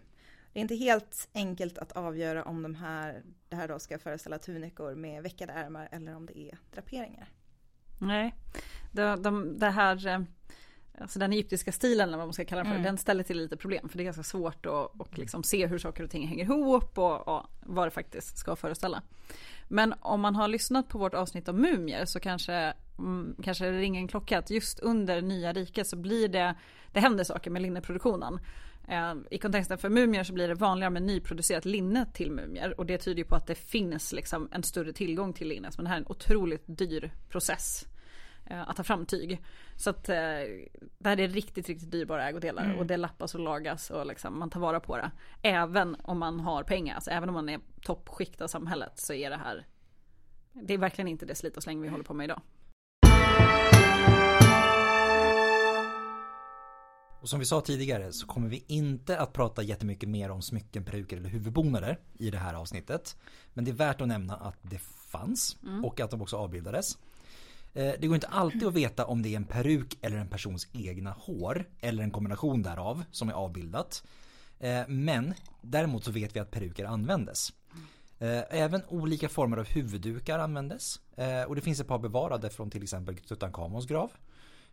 [0.54, 4.40] Det är inte helt enkelt att avgöra om de här, det här då ska föreställa
[4.40, 7.30] tunikor med veckade ärmar eller om det är draperingar.
[8.00, 8.36] Nej,
[8.92, 10.20] det, de, det här, eh,
[11.02, 12.84] alltså den egyptiska stilen eller vad man ska kalla den för, Mm.
[12.84, 13.90] den ställer till lite problem.
[13.90, 16.98] För det är ganska svårt att och liksom se hur saker och ting hänger ihop
[16.98, 19.02] och, och vad det faktiskt ska föreställa.
[19.68, 23.80] Men om man har lyssnat på vårt avsnitt om mumier så kanske, mm, kanske det
[23.80, 26.56] ringer en klocka att just under nya riket så blir det,
[26.94, 28.40] det händer saker med linneproduktionen.
[28.88, 32.86] Eh, I kontexten för mumier så blir det vanligare med nyproducerat linne till mumier och
[32.86, 35.72] det tyder ju på att det finns liksom en större tillgång till linne.
[35.72, 37.86] Så det här är en otroligt dyr process
[38.46, 39.42] eh, att ta fram tyg.
[39.76, 40.16] Så att eh,
[40.98, 44.50] det här är riktigt, riktigt dyrbara ägodelar och det lappas och lagas och liksom man
[44.50, 45.12] tar vara på det.
[45.42, 49.30] Även om man har pengar, alltså även om man är toppskikt av samhället så är
[49.30, 49.66] det här
[50.62, 52.42] det är verkligen inte det slit och släng vi håller på med idag.
[57.28, 60.84] Och som vi sa tidigare så kommer vi inte att prata jättemycket mer om smycken,
[60.84, 63.18] peruker eller huvudbonader i det här avsnittet.
[63.54, 64.78] Men det är värt att nämna att det
[65.12, 66.98] fanns och att de också avbildades.
[67.74, 70.68] Eh, Det går inte alltid att veta om det är en peruk eller en persons
[70.74, 74.04] egna hår eller en kombination därav som är avbildat.
[74.60, 77.54] Eh, Men däremot så vet vi att peruker användes.
[78.20, 81.00] Eh, Även olika former av huvuddukar användes.
[81.48, 84.12] Och det finns ett par bevarade från till exempel Tutankhamons grav.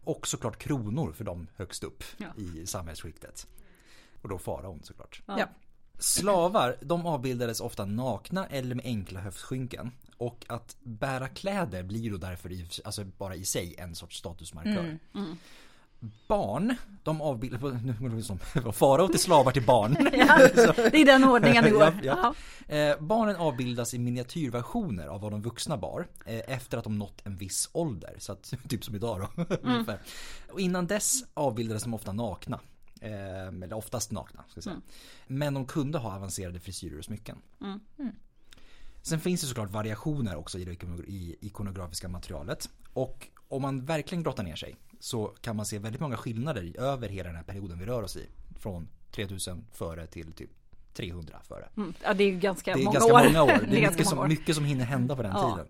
[0.05, 2.27] Och såklart kronor för de högst upp Ja.
[2.37, 3.47] i samhällsskiktet.
[4.23, 5.23] Och då faraon såklart.
[5.27, 5.49] Ja.
[5.99, 9.91] Slavar, de avbildades ofta nakna eller med enkla höftskynken.
[10.17, 14.99] Och att bära kläder blir då därför i, alltså bara i sig en sorts statusmarkör.
[15.15, 15.37] Mm.
[16.29, 18.39] Barn, de avbildades, nu går det som
[18.73, 19.97] farao till slavar till barn.
[20.13, 21.83] Ja, det är den ordningen det går.
[22.03, 22.35] Ja,
[22.69, 22.77] ja.
[22.77, 27.21] Eh, barnen avbildas i miniatyrversioner av vad de vuxna bar eh, efter att de nått
[27.25, 28.15] en viss ålder.
[28.19, 29.45] Så att, typ som idag då.
[29.63, 29.99] ungefär.
[30.53, 32.61] Och innan dess avbildades de ofta nakna.
[33.01, 34.45] Eh, eller oftast nakna.
[34.49, 34.81] Ska säga.
[35.27, 37.39] Men de kunde ha avancerade frisyrer och smycken.
[37.61, 37.81] Mm.
[39.03, 40.85] Sen finns det såklart variationer också i det
[41.41, 42.69] ikonografiska materialet.
[42.93, 47.09] Och om man verkligen grottar ner sig så kan man se väldigt många skillnader över
[47.09, 48.27] hela den här perioden vi rör oss i.
[48.59, 50.51] Från 3000 före till typ
[50.95, 51.69] 300 före.
[51.77, 51.95] Mm.
[52.03, 53.25] ja, det är ju ganska Det är många ganska år.
[53.25, 53.47] många år.
[53.71, 54.29] Det är ganska mycket som, år.
[54.29, 55.51] mycket som hinner hända på den Ja.
[55.57, 55.69] tiden.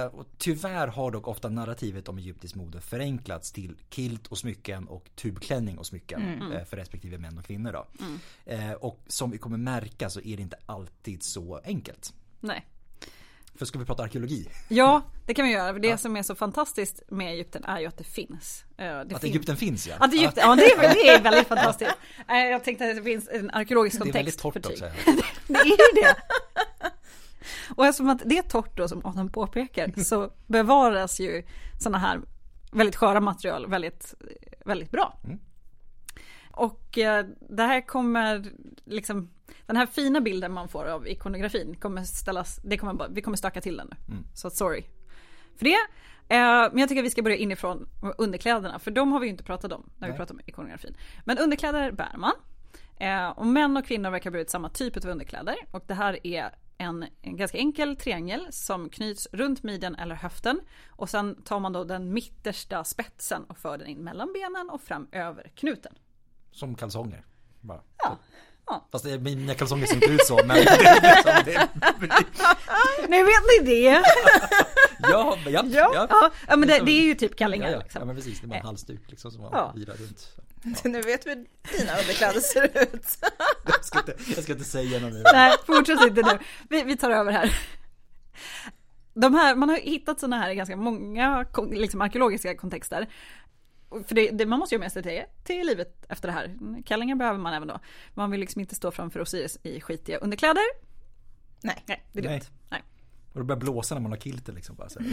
[0.00, 4.88] Eh, och tyvärr har dock ofta narrativet om egyptisk mode förenklats till kilt och smycken
[4.88, 6.52] och tubklänning och smycken Mm.
[6.52, 7.72] eh, för respektive män och kvinnor.
[7.72, 7.86] Då.
[8.44, 12.14] Eh, och som vi kommer märka så är det inte alltid så enkelt.
[12.40, 12.66] Nej.
[13.58, 14.48] För ska vi prata arkeologi?
[14.68, 15.72] Ja, det kan vi göra.
[15.72, 18.64] För det som är så fantastiskt med Egypten är ju att det finns.
[18.78, 19.94] Eh, Det Att finns- Egypten finns ja.
[19.98, 21.90] Att Egypten, ja det är, det är väldigt fantastiskt.
[22.28, 25.00] Eh, Jag tänkte att det finns en arkeologisk det är väldigt kontext torrt för tyg.
[25.06, 25.22] också.
[25.46, 26.14] Det är ju det.
[27.76, 31.42] Och eftersom att det är torrt då som Adam påpekar så bevaras ju
[31.80, 32.20] sådana här
[32.72, 34.14] väldigt sköra material väldigt,
[34.64, 35.18] väldigt bra.
[35.24, 35.38] Mm.
[36.56, 38.44] Och eh, det här kommer
[38.84, 39.30] liksom,
[39.66, 43.36] den här fina bilden man får av ikonografin kommer ställas, det kommer bara, vi kommer
[43.36, 44.14] stöka till den nu.
[44.14, 44.24] Mm.
[44.34, 44.84] Så sorry
[45.56, 45.78] för det.
[46.28, 47.88] Eh, Men jag tycker att vi ska börja inifrån
[48.18, 50.18] underkläderna, för de har vi ju inte pratat om när vi Nej.
[50.18, 50.96] pratar om ikonografin.
[51.24, 52.32] Men underkläder bär man.
[52.96, 55.56] Eh, Och män och kvinnor verkar bära ut samma typ av underkläder.
[55.70, 60.60] Och det här är en, en ganska enkel triangel som knyts runt midjan eller höften.
[60.88, 64.80] Och sen tar man då den mittersta spetsen och för den in mellan benen och
[64.80, 65.92] fram över knuten.
[66.56, 67.24] Som kalsonger.
[67.60, 67.80] Bara.
[68.02, 68.18] Ja,
[68.68, 68.88] Ja.
[68.92, 70.84] Fast det, mina kalsonger ser inte ut så men liksom.
[73.08, 74.02] Nu vet ni det!
[74.98, 76.30] Ja, men ja, Ja, ja.
[76.48, 78.06] ja men det, det är ju typ ja, kallingar ja, ja liksom.
[78.06, 79.72] men precis, det är bara en halsduk liksom som man Ja.
[79.76, 80.36] virar runt.
[80.84, 81.46] Nu vet vi hur
[81.78, 83.06] dina underkläder ser ut.
[83.66, 85.22] Jag ska inte, jag ska inte säga något nu.
[85.32, 86.38] Nej, fortsätt inte nu.
[86.70, 87.58] Vi, vi tar över här.
[89.14, 93.08] De här, man har hittat sådana här i ganska många liksom, arkeologiska kontexter.
[93.90, 96.56] För det, det, man måste ju ha med sig till, till livet efter det här.
[96.86, 97.78] Kallingar behöver man även då.
[98.14, 100.62] Man vill liksom inte stå framför Osiris i skitiga underkläder.
[101.62, 101.82] Nej.
[101.86, 102.38] Nej, det är Nej.
[102.38, 102.50] dumt.
[102.70, 102.82] Nej.
[103.32, 105.00] Och det börjar blåsa när man har kilten liksom bara så.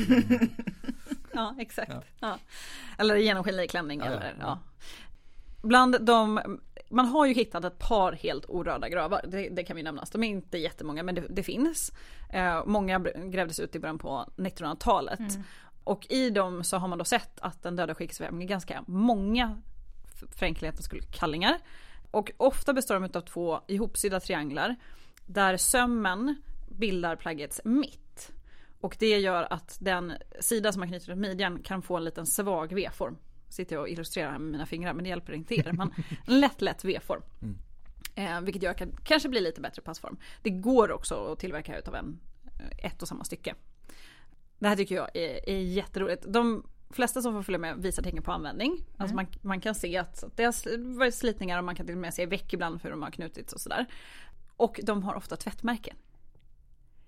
[1.33, 1.91] Ja, exakt.
[1.91, 2.01] Ja.
[2.19, 2.37] Ja.
[2.97, 4.33] Eller genomskinlig klänning Ja, eller ja.
[4.39, 4.59] ja.
[5.61, 6.39] Bland de,
[6.89, 10.09] man har ju hittat ett par helt orörda gravar, det, det kan vi nämnas.
[10.09, 11.91] De är inte jättemånga men det, det finns.
[12.29, 15.19] Eh, många grävdes ut i början på 1900-talet.
[15.83, 19.61] Och i dem så har man då sett att den döda skicksvävningen är ganska många,
[20.37, 21.59] för enkelhetens skull, kallingar.
[22.11, 24.75] Och ofta består de av två ihopsydda trianglar
[25.25, 26.35] där sömmen
[26.69, 28.31] bildar plaggets mitt.
[28.81, 32.25] Och det gör att den sida som man knyter runt midjan kan få en liten
[32.25, 33.17] svag V-form.
[33.49, 35.71] Sitter jag och illustrerar med mina fingrar men det hjälper inte er.
[35.71, 35.93] Men
[36.27, 37.21] en lätt lätt V-form.
[38.15, 40.17] Eh, vilket gör att det kan kanske bli lite bättre passform.
[40.41, 42.19] Det går också att tillverka utav en,
[42.59, 43.55] eh, ett och samma stycke.
[44.63, 46.25] Det här tycker jag är, är jätteroligt.
[46.27, 48.85] De flesta som får följa med visar tecken på användning.
[48.97, 52.01] Alltså man, man kan se att det har varit slitningar och man kan till och
[52.01, 53.85] med se veck ibland för hur de har knutits och sådär.
[54.55, 55.95] Och de har ofta tvättmärken.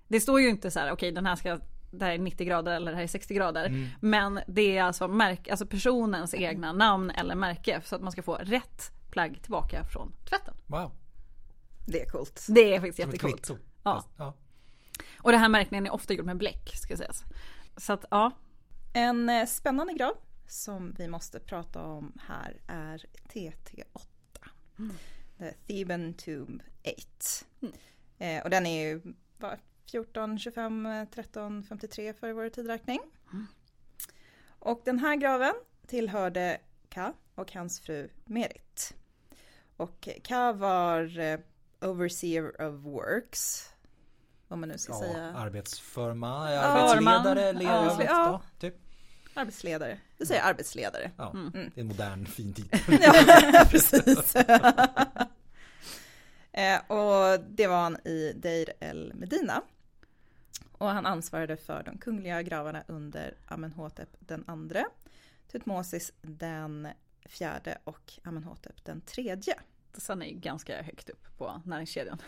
[0.08, 1.60] Det står ju inte så här, okej den här ska
[1.92, 3.90] det här är 90 grader eller det här är 60 grader.
[4.00, 8.24] Men det är alltså, märk, alltså personens egna namn eller märke så att man ska
[8.24, 10.54] få rätt plagg tillbaka från tvätten.
[10.68, 10.92] Wow,
[11.86, 12.46] Det är coolt.
[12.50, 13.48] Det är faktiskt som ett jättecoolt.
[13.48, 13.58] kvitto.
[13.84, 14.04] Ja.
[14.18, 14.34] Ja.
[15.18, 17.24] Och det här märkningen är ofta gjord med bläck ska sägas.
[17.78, 18.32] Så att ja,
[18.94, 24.00] En eh, spännande grav som vi måste prata om här är TT8.
[25.38, 26.96] The Theban Tomb 8.
[28.18, 29.02] Eh, och den är ju
[29.38, 29.60] vad,
[29.92, 33.00] 14, 25, eh, 13, 53 för vår tidräkning.
[34.60, 35.54] Och den här graven
[35.88, 36.58] tillhörde
[36.90, 38.94] Ka och hans fru Merit.
[39.78, 41.40] Och Ka var eh,
[41.82, 43.75] Overseer of Works.
[44.48, 47.16] Om man nu ska Ja, säga arbetsförma, Förman.
[47.16, 47.98] arbetsledare, ledare, Ja.
[48.00, 48.06] ja.
[48.08, 48.42] Ja.
[48.60, 48.76] typ.
[49.34, 50.00] arbetsledare.
[50.18, 51.12] Vi säger arbetsledare.
[51.18, 51.52] Ja, Mm.
[51.52, 52.80] det är en modern fin titel.
[53.02, 54.36] Ja, precis.
[56.52, 59.62] eh, och det var han i Deir el Medina.
[60.78, 64.86] Och han ansvarade för de kungliga gravarna under Amenhotep den andre,
[65.52, 66.88] Tutmosis den
[67.26, 69.56] fjärde och Amenhotep den tredje.
[69.98, 72.22] sen är ju ganska högt upp på näringskedjan.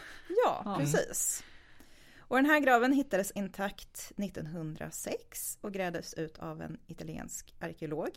[0.46, 0.76] Ja, Ja.
[0.80, 1.44] precis.
[2.28, 8.10] Och den här graven hittades intakt 1906 och grävdes ut av en italiensk arkeolog.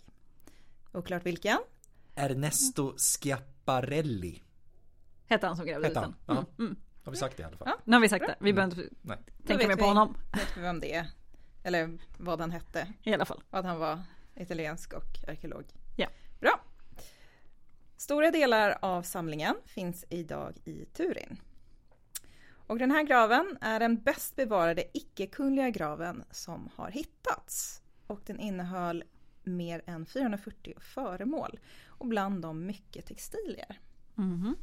[0.93, 1.59] Oklart vilken.
[2.15, 4.43] Ernesto Schiaparelli.
[5.27, 6.15] Hette han som grävde ut den.
[6.27, 6.37] han?
[6.37, 6.77] Mm, mm.
[7.05, 7.69] Har vi sagt det i alla fall?
[7.69, 7.79] Ja.
[7.85, 9.19] Nu har vi sagt det, vi behöver inte Nej.
[9.47, 9.89] tänka mer på vi.
[9.89, 11.07] honom Vet vi vem det är?
[11.63, 12.89] Eller vad han hette.
[13.03, 13.43] i alla fall.
[13.51, 14.03] Och att han var
[14.35, 15.65] italiensk och arkeolog.
[15.97, 16.09] Ja.
[16.41, 16.61] Bra.
[17.97, 21.41] Stora delar av samlingen finns idag i Turin.
[22.71, 27.83] Och den här graven är den bäst bevarade icke-kungliga graven som har hittats.
[28.07, 29.05] Och den innehöll
[29.43, 33.81] mer än 440 föremål och bland dem mycket textilier.
[34.15, 34.57] Mhm.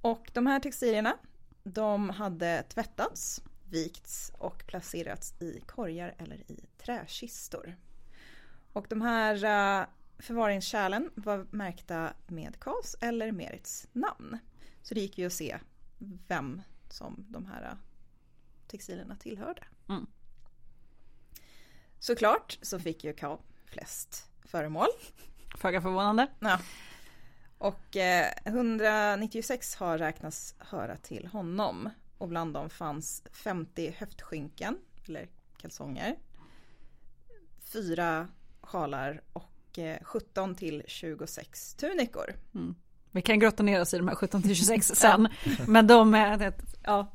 [0.00, 1.16] Och de här textilierna,
[1.62, 7.76] de hade tvättats, vikts och placerats i korgar eller i träkistor.
[8.72, 9.86] Och de här uh,
[10.18, 14.38] förvaringskärlen var märkta med Kas eller Merits namn.
[14.82, 15.58] Så det gick ju att se
[16.26, 17.76] vem som de här uh,
[18.66, 19.64] textilierna tillhörde.
[19.88, 20.06] Mm.
[21.98, 24.88] Såklart så fick ju Ka flest föremål.
[25.56, 26.26] Föga förvånande.
[26.38, 26.60] Ja.
[27.58, 31.90] Och eh, 196 har räknats höra till honom.
[32.18, 36.16] Och bland dem fanns 50 höftskynken, eller kalsonger.
[37.60, 38.28] Fyra
[38.60, 42.34] sjalar och eh, 17 till 26 tunikor.
[43.12, 45.28] Vi kan grotta ner oss i de här 17 till 26 sen.
[45.68, 47.12] Men de är, ett- ja.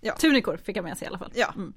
[0.00, 0.16] Ja.
[0.16, 1.32] Tunikor fick jag med sig i alla fall.
[1.34, 1.52] Ja.
[1.56, 1.72] Mm.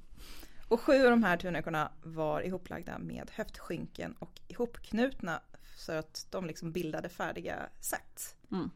[0.68, 5.40] Och sju av de här tunikorna var ihoplagda med höftskynken och ihopknutna
[5.76, 8.34] så att de liksom bildade färdiga set.
[8.52, 8.70] Mm.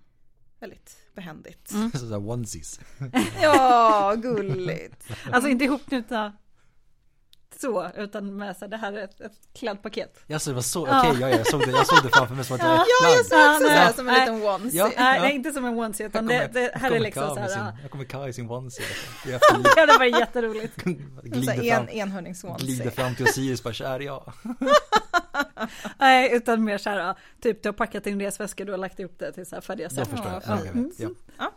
[0.61, 1.69] Väldigt behändigt.
[1.95, 2.81] Sådär onesies.
[3.43, 5.11] Ja, gulligt.
[5.33, 6.33] Alltså inte ihopknutna
[7.61, 10.19] så, utan med så här, det här är ett, ett klädpaket.
[10.27, 11.09] Ja så det var så, Ja.
[11.09, 12.81] okej ja, jag, såg det, jag såg det framför mig som att det var ett
[13.03, 14.79] Ja, jag såg också Ja, så här som en liten onesie.
[14.79, 14.85] Ja.
[14.85, 15.23] Nej, Ja.
[15.23, 17.49] nej inte som en onesie utan det, det här är liksom så här.
[17.49, 18.85] sin, Jag kommer Kai i sin onesie.
[19.27, 19.41] Jag
[19.77, 20.77] Ja, det var jätteroligt.
[21.23, 22.67] Glider här en fram, enhörningsonesie.
[22.67, 24.33] glider fram till Osiris bara kär ja.
[25.99, 29.19] Nej, utan mer så här, typ du har packat din resväska, du har lagt upp
[29.19, 30.09] det till så här färdiga Jag sätt.
[30.09, 30.31] förstår.
[30.33, 30.99] Ja, Ja, jag vet.
[31.39, 31.51] Ja.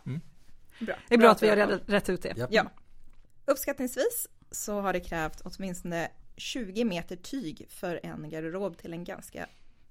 [0.80, 0.94] Bra.
[1.08, 2.34] Det är bra att vi jag har rätt, rätt ut det.
[2.36, 2.46] Ja.
[2.50, 2.64] Ja.
[3.46, 9.46] Uppskattningsvis så har det krävt åtminstone 20 meter tyg för en garderob till en ganska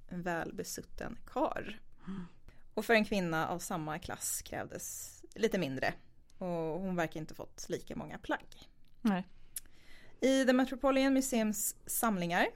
[0.10, 1.80] välbesutten kar.
[2.74, 5.94] Och för en kvinna av samma klass krävdes lite mindre.
[6.38, 8.70] Och hon verkar inte fått lika många plagg.
[9.02, 9.24] Nej.
[10.22, 12.48] I The Metropolitan Museums samlingar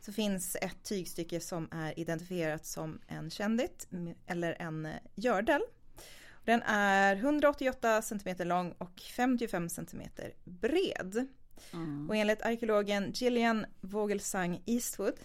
[0.00, 3.88] så finns ett tygstycke som är identifierat som en kändit
[4.26, 5.62] eller en gördel.
[6.44, 10.02] Den är 188 cm lång och 55 cm
[10.44, 11.28] bred.
[11.72, 12.08] Mm.
[12.08, 15.18] Och enligt arkeologen Gillian Vogelsang Eastwood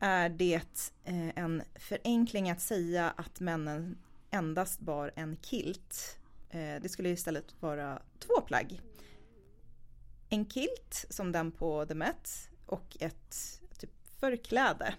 [0.00, 3.98] är det eh, en förenkling att säga att männen
[4.30, 6.18] endast bar en kilt.
[6.50, 8.80] Eh, det skulle istället vara två plagg.
[10.28, 13.90] En kilt som den på The Met och ett typ
[14.20, 14.94] förkläde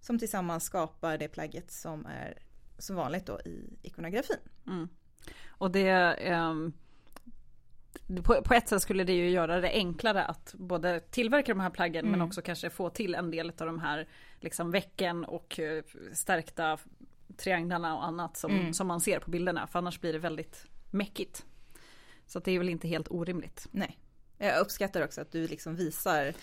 [0.00, 2.38] som tillsammans skapar det plagget som är
[2.78, 4.36] så vanligt då i ikonografin.
[4.66, 4.88] Mm.
[5.48, 6.72] Och det, um
[8.24, 11.70] på, på ett sätt skulle det ju göra det enklare att både tillverka de här
[11.70, 14.08] plaggen men också kanske få till en del av de här
[14.40, 16.78] liksom vecken och eh, stärkta
[17.36, 19.66] trianglarna och annat som, som man ser på bilderna.
[19.66, 21.44] För annars blir det väldigt mäckigt.
[22.26, 23.66] Så det är väl inte helt orimligt.
[23.70, 23.98] Nej.
[24.38, 26.34] Jag uppskattar också att du liksom visar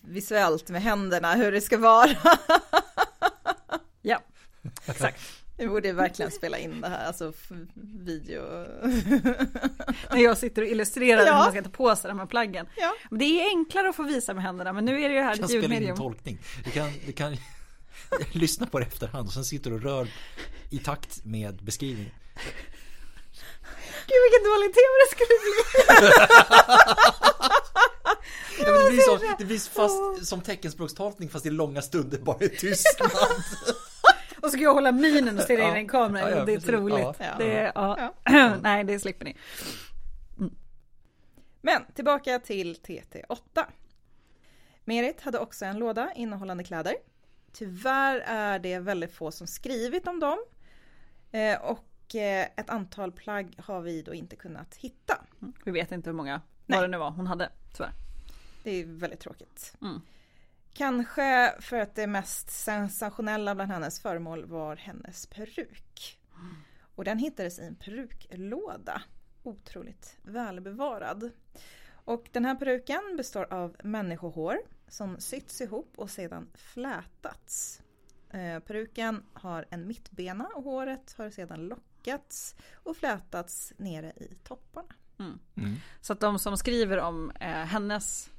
[0.00, 2.10] visuellt med händerna hur det ska vara.
[4.06, 4.22] Ja,
[4.86, 5.43] exakt.
[5.56, 7.32] Vi borde verkligen spela in det här, alltså
[8.04, 8.42] video.
[10.10, 11.32] När jag sitter och illustrerar Ja.
[11.32, 12.66] hur man ska ta på sig de här plaggen.
[12.76, 12.94] Ja.
[13.10, 15.36] Det är enklare att få visa med händerna men nu är det ju här Du
[15.36, 15.96] kan ett spela in ljudmedium.
[15.96, 16.38] tolkning.
[16.64, 17.36] Du kan, du kan
[18.32, 20.08] lyssna på det efterhand och sen sitter du och rör
[20.70, 22.12] i takt med beskrivningen.
[24.06, 25.52] Gud vilken dålig tv det skulle bli.
[28.60, 32.38] Ja, men det, blir så, det blir fast som teckenspråkstolkning fast i långa stunder bara
[32.44, 33.10] i tystnad.
[34.44, 35.76] Och så ska jag hålla minen och stirra in i Ja.
[35.76, 36.30] en kamera.
[36.30, 36.68] Ja, ja, det är precis.
[36.70, 37.06] troligt.
[37.18, 37.34] Ja.
[37.38, 38.14] Det, ja.
[38.62, 39.36] Nej, det slipper ni.
[41.60, 43.64] Men tillbaka till TT8.
[44.84, 46.94] Merit hade också en låda innehållande kläder.
[47.52, 50.38] Tyvärr är det väldigt få som skrivit om dem.
[51.32, 55.24] Eh, Och eh, ett antal plagg har vi då inte kunnat hitta.
[55.64, 56.76] Vi vet inte hur många, Nej.
[56.78, 57.92] vad det nu var hon hade, tyvärr.
[58.62, 59.76] Det är väldigt tråkigt.
[59.82, 60.00] Mm.
[60.74, 66.20] Kanske för att det mest sensationella bland hennes föremål var hennes peruk.
[66.94, 69.02] Och den hittades i en peruklåda.
[69.42, 71.30] Otroligt välbevarad.
[72.04, 74.58] Och den här peruken består av människohår
[74.88, 77.82] som sytts ihop och sedan flätats.
[78.30, 84.94] Eh, peruken har en mittbena och håret har sedan lockats och flätats nere i topparna.
[85.18, 85.76] Mm.
[86.00, 88.30] Så att de som skriver om eh, hennes,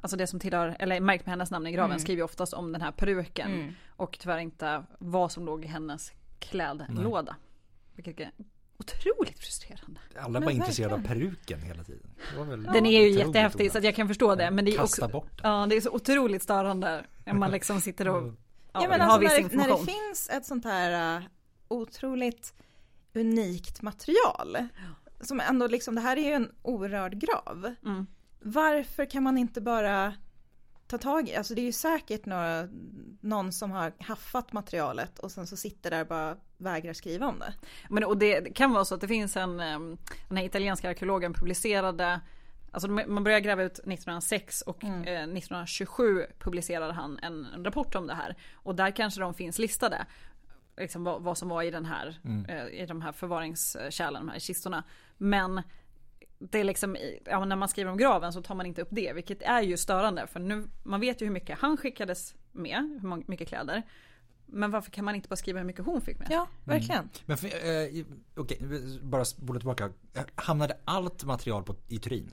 [0.00, 2.00] alltså det som tillhör, eller märkt med hennes namn i graven, Mm.
[2.00, 3.52] skriver ju oftast om den här peruken.
[3.54, 3.72] Mm.
[3.96, 7.36] Och tyvärr inte vad som låg i hennes klädlåda.
[7.94, 8.30] Vilket är
[8.78, 10.00] otroligt frustrerande.
[10.20, 12.10] Alla Men var intresserade av peruken hela tiden.
[12.32, 14.50] Det var väl Den är ju otroligt jättehäftig så att jag kan förstå det.
[14.50, 15.50] Men det är Kasta också, bort den.
[15.52, 17.04] ja, det är så otroligt störande.
[17.24, 18.36] När man liksom sitter och Mm.
[18.72, 21.24] ja, Ja, men har alltså viss när, det, när det finns ett sånt här uh,
[21.68, 22.54] otroligt
[23.14, 24.56] unikt material.
[25.20, 27.74] Som ändå liksom, det här är ju en orörd grav.
[27.84, 28.06] Mm.
[28.40, 30.14] Varför kan man inte bara
[30.86, 32.68] ta tag i, alltså det är ju säkert några,
[33.20, 37.38] någon som har haffat materialet och sen så sitter där och bara vägrar skriva om
[37.38, 37.54] det.
[37.88, 39.56] Men, och det, kan vara så att det finns en,
[40.28, 42.20] den här italienska arkeologen publicerade
[42.72, 45.00] Alltså man började gräva ut 1906 och Mm.
[45.00, 48.36] eh, 1927 publicerade han en, rapport om det här.
[48.54, 50.06] Och där kanske de finns listade.
[50.76, 54.38] Liksom vad, vad som var i den här, eh, i de här förvaringskärlen, de här
[54.38, 54.84] kistorna.
[55.16, 55.62] Men
[56.38, 59.12] det är liksom, ja, när man skriver om graven så tar man inte upp det,
[59.12, 60.26] vilket är ju störande.
[60.26, 63.82] För nu, man vet ju hur mycket han skickades med, hur mycket kläder.
[64.46, 66.28] Men varför kan man inte bara skriva hur mycket hon fick med?
[66.30, 67.08] Ja, verkligen.
[67.26, 68.04] Men för, eh,
[68.36, 68.58] okej,
[69.02, 69.90] bara spola tillbaka.
[70.34, 72.30] Hamnade allt material på, i Turin?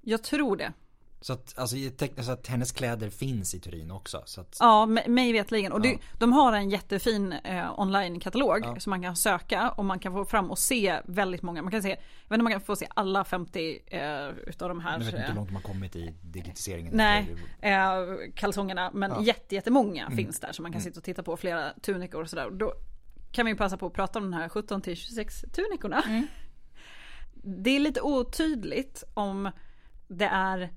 [0.00, 0.72] Jag tror det.
[1.20, 1.76] Så att, alltså,
[2.22, 4.22] så att hennes kläder finns i Turin också.
[4.26, 5.72] Så att, Ja, mig vetligen.
[5.72, 5.98] Och det, Ja.
[6.18, 8.80] de har en jättefin eh, online-katalog Ja.
[8.80, 11.62] som man kan söka och man kan få fram och se väldigt många.
[11.62, 14.68] Man kan se, jag vet inte om man kan få se alla 50 eh, utav
[14.68, 14.92] de här.
[14.92, 16.96] jag vet inte eh, hur långt man kommit i digitiseringen.
[16.96, 17.90] Nej, eh,
[18.34, 18.90] kalsongerna.
[18.94, 19.22] Men Ja.
[19.22, 20.16] jätte, jättemånga Mm.
[20.16, 21.36] finns där som man kan sitta och titta på.
[21.36, 22.46] Flera tunikor och sådär.
[22.46, 22.72] Och Då
[23.32, 26.02] kan vi passa på att prata om de här 17 till 26 tunikorna.
[26.02, 26.26] Mm.
[27.62, 29.50] Det är lite otydligt om
[30.08, 30.72] det är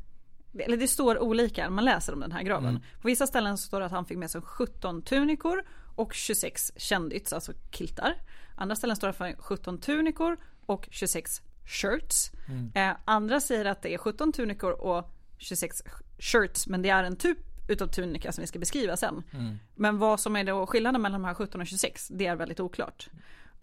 [0.58, 2.70] eller det står olika när man läser om den här graven.
[2.70, 2.82] Mm.
[3.02, 5.64] På vissa ställen så står det att han fick med sig 17 tunikor
[5.96, 8.16] och 26 kändits, alltså kiltar.
[8.56, 12.32] Andra ställen står det att han fick 17 tunikor och 26 shirts.
[12.48, 12.72] Mm.
[12.76, 15.84] Eh, andra säger att det är 17 tunikor och 26
[16.20, 17.38] shirts men det är en typ
[17.70, 19.24] utav tunika som vi ska beskriva sen.
[19.34, 19.60] Mm.
[19.76, 22.60] Men vad som är då skillnaden mellan de här 17 och 26, det är väldigt
[22.60, 23.10] oklart.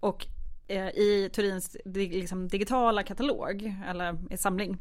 [0.01, 0.27] Och
[0.69, 4.79] eh, i Turins liksom, digitala katalog, eller samling,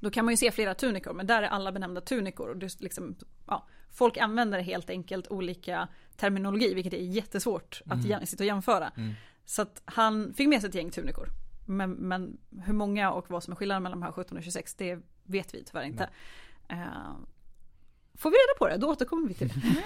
[0.00, 2.48] då kan man ju se flera tunikor, men där är alla benämnda tunikor.
[2.48, 8.24] Och det liksom, ja, folk använder helt enkelt olika terminologi, vilket är jättesvårt att jä-
[8.24, 8.92] sitta och jämföra.
[9.44, 11.28] Så att han fick med sig ett gäng tunikor.
[11.66, 14.74] Men, men hur många och vad som är skillnaden mellan de här 17 och 26,
[14.74, 16.10] det vet vi tyvärr inte.
[16.68, 17.16] Eh,
[18.14, 19.54] får vi reda på det, då återkommer vi till det.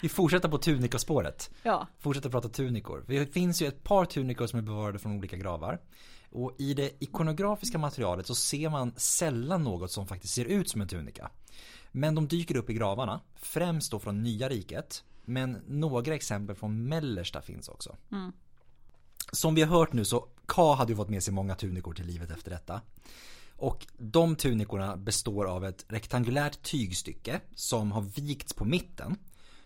[0.00, 1.50] Vi fortsätter på tunikaspåret.
[1.62, 3.04] Ja, Fortsätter prata tunikor.
[3.08, 5.80] Det finns ju ett par tunikor som är bevarade från olika gravar.
[6.36, 10.80] Och i det ikonografiska materialet så ser man sällan något som faktiskt ser ut som
[10.80, 11.30] en tunika.
[11.92, 15.04] Men de dyker upp i gravarna, främst då från Nya riket.
[15.24, 17.96] Men några exempel från mellersta finns också.
[19.32, 22.06] Som vi har hört nu så Ka hade ju fått med sig många tunikor till
[22.06, 22.80] livet efter detta.
[23.56, 29.16] Och de tunikorna består av ett rektangulärt tygstycke som har vikts på mitten.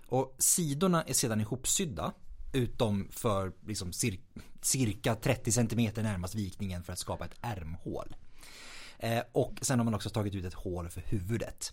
[0.07, 2.13] Och sidorna är sedan ihopsydda
[2.53, 4.19] utom för liksom cir
[4.61, 8.17] cirka 30 cm närmast vikningen för att skapa ett ärmhål.
[8.99, 11.73] Eh, och sen har man också tagit ut ett hål för huvudet.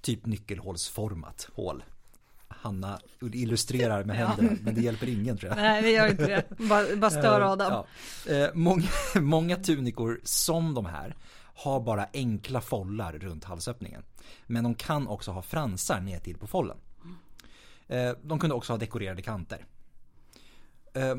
[0.00, 1.84] Typ nyckelhålsformat hål.
[2.48, 5.56] Hanna illustrerar med händerna men det hjälper ingen tror jag.
[5.56, 6.44] nej vi gör inte det.
[6.58, 7.72] Bara, bara stör Adam.
[8.26, 8.32] Ja.
[8.32, 8.88] Eh, många,
[9.20, 11.16] många tunikor som de här
[11.54, 14.02] har bara enkla follar runt halsöppningen.
[14.46, 16.76] Men de kan också ha fransar ner till på follen.
[17.86, 19.66] Eh, de kunde också ha dekorerade kanter.
[20.94, 21.14] Eh,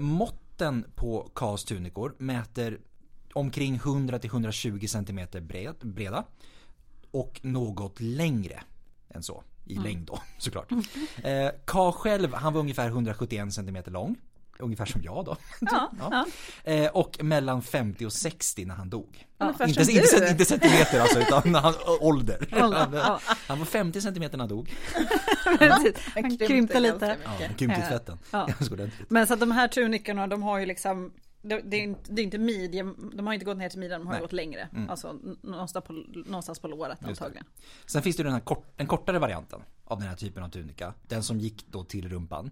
[0.56, 2.80] måtten på Kas tunikor mäter
[3.34, 6.26] omkring 100-120 cm bred, breda
[7.12, 8.64] och något längre
[9.10, 10.72] än så i längd då såklart.
[11.24, 14.16] Eh, Ka själv han var ungefär 171 cm lång.
[14.60, 15.38] Ungefär som jag då.
[15.62, 16.26] Ja, ja.
[16.72, 19.26] Eh, och mellan 50 och 60 när han dog.
[19.38, 22.48] Ungefär Inte, inte, inte centimeter alltså utan han, ålder.
[22.52, 23.20] Han, ja.
[23.48, 24.74] han var 50 centimeter när han dog.
[26.14, 27.18] Han krympte lite.
[27.24, 28.18] Ja, han krympte i Eh, tvätten.
[28.32, 28.48] ja.
[29.08, 32.22] Men så att de här tunikorna de har ju liksom det, det, är inte, det
[32.22, 34.22] är inte midjan, de har inte gått ner till midjan, de har Nej.
[34.22, 34.70] gått längre.
[34.90, 35.94] Alltså n- någonstans på,
[36.26, 37.46] någonstans på låret antagligen.
[37.86, 40.50] Sen finns det ju den här kort, den kortare varianten av den här typen av
[40.50, 40.94] tunika.
[41.08, 42.52] Den som gick då till rumpan.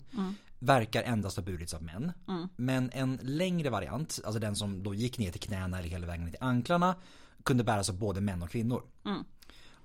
[0.60, 2.12] Verkar endast ha burits av män.
[2.56, 6.26] Men en längre variant, alltså den som då gick ner till knäna eller hela vägen
[6.26, 6.96] ner till anklarna.
[7.44, 8.84] Kunde bäras av både män och kvinnor.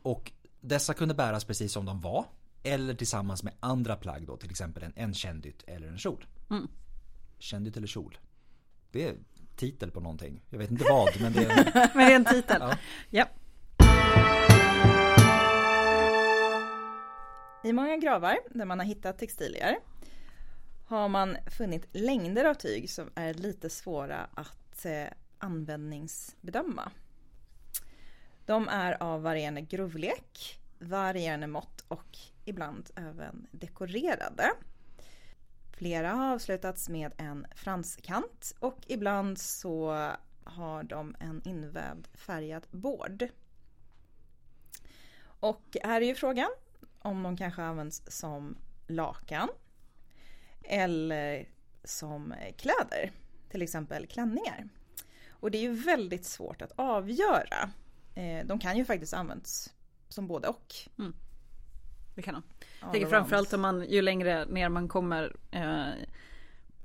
[0.03, 2.25] Och dessa kunde bäras precis som de var.
[2.63, 6.27] Eller tillsammans med andra plagg då, till exempel en, en kändytt eller en kjol.
[7.39, 8.19] Kändytt eller kjol?
[8.91, 9.17] Det är
[9.57, 10.41] titel på någonting.
[10.51, 11.91] Jag vet inte vad, men det är...
[11.95, 12.61] Men det är en titel.
[12.61, 12.77] Ja.
[13.11, 14.38] ja.
[17.63, 19.79] I många gravar där man har hittat textilier
[20.87, 25.07] har man funnit längder av tyg som är lite svåra att eh,
[25.39, 26.93] användningsbedöma.
[28.47, 34.51] De är av varierande grovlek, varierande mått och ibland även dekorerade.
[35.73, 40.09] Flera har avslutats med en franskant och ibland så
[40.45, 43.29] har de en invävd färgad bård.
[45.41, 46.51] Och här är ju frågan
[47.09, 48.57] om de kanske används som
[48.87, 49.49] lakan
[50.63, 51.49] eller
[51.85, 53.13] som kläder,
[53.51, 54.69] till exempel klänningar.
[55.31, 57.71] Och det är ju väldigt svårt att avgöra.
[58.15, 59.75] Eh, De kan ju faktiskt användas
[60.09, 60.75] som både och.
[62.15, 62.43] Det kan de.
[62.81, 65.89] Jag tänker framförallt om man, ju längre ner man kommer eh,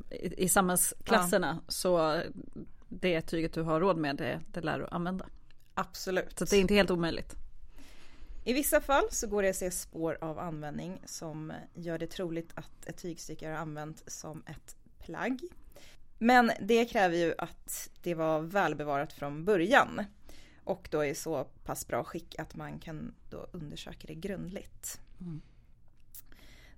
[0.09, 2.21] i, i samhällsklasserna så
[2.89, 5.25] det tyget du har råd med det, det lär du använda.
[5.73, 6.39] Absolut.
[6.39, 7.35] Så det är inte helt omöjligt.
[8.43, 12.51] I vissa fall så går det att se spår av användning som gör det troligt
[12.53, 15.41] att ett tygstycke är använt som ett plagg.
[16.17, 20.05] Men det kräver ju att det var välbevarat från början
[20.63, 24.99] och då i så pass bra skick att man kan då undersöka det grundligt.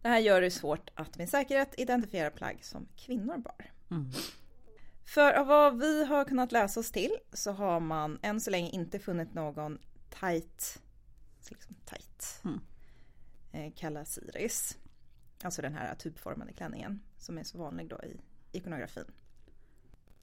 [0.02, 3.72] Det här gör det svårt att med säkerhet identifiera plagg som kvinnor bar.
[5.06, 8.70] För av vad vi har kunnat läsa oss till så har man än så länge
[8.70, 9.80] inte funnit någon
[10.20, 10.82] tight
[11.52, 12.42] liksom tight.
[12.44, 12.60] Mm.
[13.52, 14.78] Eh, kalla siris.
[15.44, 18.20] Alltså den här tubformade klänningen som är så vanlig då i
[18.52, 19.12] ikonografin.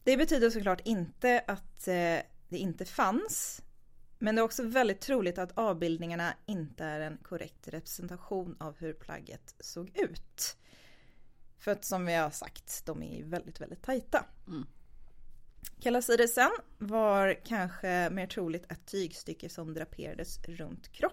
[0.04, 2.18] Det betyder såklart inte att eh,
[2.48, 3.62] det inte fanns.
[4.18, 8.92] Men det är också väldigt troligt att avbildningarna inte är en korrekt representation av hur
[8.92, 10.56] plagget såg ut.
[11.58, 14.26] För att som vi har sagt, de är väldigt, väldigt tajta.
[14.46, 14.66] Mm.
[15.80, 21.11] Kalasirisen var kanske mer troligt ett tygstycke som draperades runt kroppen.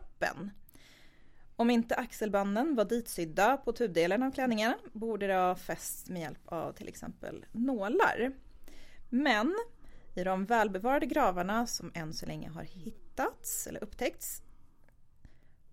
[1.56, 6.42] Om inte axelbanden var ditsydda på tubdelen av klänningen borde det ha fästs med hjälp
[6.46, 8.32] av till exempel nålar.
[9.10, 9.56] Men
[10.16, 14.42] i de välbevarade gravarna som än så länge har hittats eller upptäckts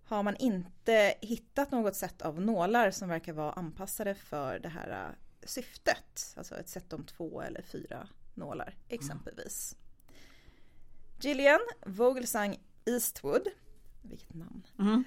[0.06, 5.08] har man inte hittat något sätt av nålar som verkar vara anpassade för det här
[5.08, 6.34] äh, syftet.
[6.36, 9.76] Alltså ett set om två eller fyra nålar exempelvis.
[11.20, 13.48] Gillian Vogelsang Eastwood,
[14.10, 14.66] vilket namn.
[14.78, 15.04] Mm.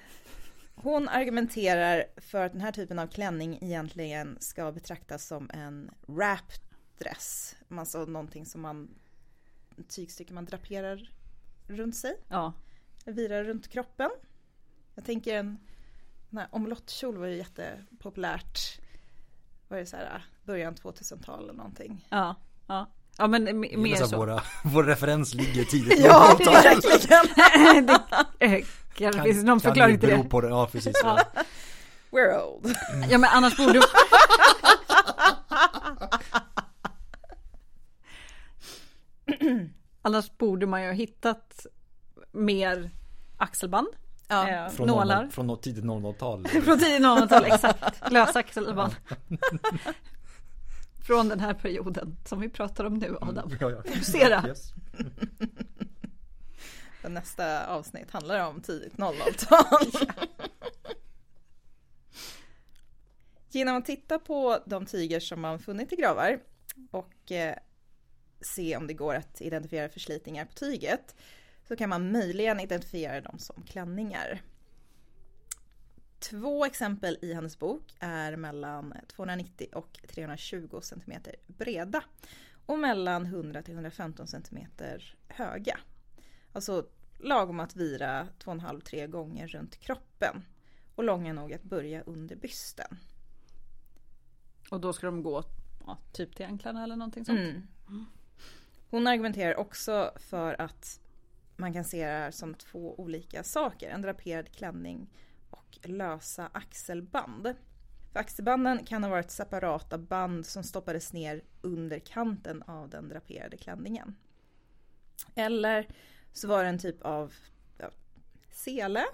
[0.74, 7.56] Hon argumenterar för att den här typen av klänning egentligen ska betraktas som en wrapdress.
[7.68, 8.94] Alltså någonting som man,
[9.88, 11.12] tygstycke man draperar
[11.66, 12.52] runt sig, Ja.
[13.04, 14.10] virar runt kroppen.
[14.94, 15.58] Jag tänker en,
[16.30, 18.58] den här omelottkjol var ju jättepopulärt.
[19.68, 22.06] Var det så här början 2000-tal eller någonting?
[22.10, 22.34] Ja.
[22.66, 22.86] Ja.
[23.20, 24.06] Ja men mer så.
[24.06, 24.16] så.
[24.16, 26.54] Våra, vår referens ligger tidigt Ja, 00-tal.
[26.54, 27.86] verkligen!
[28.38, 28.64] det eh,
[28.94, 30.24] kanske finns någon kan förklaring till det.
[30.24, 30.48] På det.
[30.48, 30.96] Ja, precis.
[31.02, 31.18] Ja.
[32.10, 32.74] We're old.
[33.10, 33.80] Ja men annars borde
[40.02, 41.66] Annars borde man ju ha hittat
[42.32, 42.90] mer
[43.36, 43.86] axelband,
[44.28, 44.48] Ja.
[44.48, 45.22] eh, Från, nålar.
[45.22, 46.46] 00 från tidigt 00-tal.
[46.48, 48.10] Från tidigt 00-tal, exakt.
[48.12, 48.92] Lösa axelband.
[51.00, 53.50] Från den här perioden som vi pratar om nu Adam.
[53.60, 53.82] Ja, ja.
[53.82, 54.44] Fokusera.
[54.48, 54.72] Yes.
[57.08, 60.06] Nästa avsnitt handlar om tidigt 00-tal.
[63.48, 66.40] Genom att titta på de tyger som man funnit i gravar
[66.90, 67.54] och eh,
[68.40, 71.14] se om det går att identifiera förslitningar på tyget
[71.68, 74.42] så kan man möjligen identifiera dem som klänningar.
[76.20, 82.04] Två exempel i hennes bok är mellan 290 och 320 cm breda
[82.66, 84.66] och mellan 100 till 115 cm
[85.28, 85.78] höga.
[86.52, 86.86] Alltså
[87.18, 90.44] lagom att vira 2,5-3 gånger runt kroppen
[90.94, 92.98] och långa nog att börja under bysten.
[94.70, 95.44] Och då ska de gå
[95.86, 97.38] ja, typ till anklarna eller någonting sånt.
[97.38, 98.06] Mm.
[98.90, 101.00] Hon argumenterar också för att
[101.56, 103.90] man kan se det här som två olika saker.
[103.90, 105.10] En draperad klänning
[105.50, 107.54] och lösa axelband.
[108.12, 113.56] För axelbanden kan ha varit separata band som stoppades ner under kanten av den draperade
[113.56, 114.16] klänningen.
[115.34, 115.88] Eller
[116.32, 117.34] så var det en typ av
[117.78, 117.90] ja,
[118.50, 119.04] sele.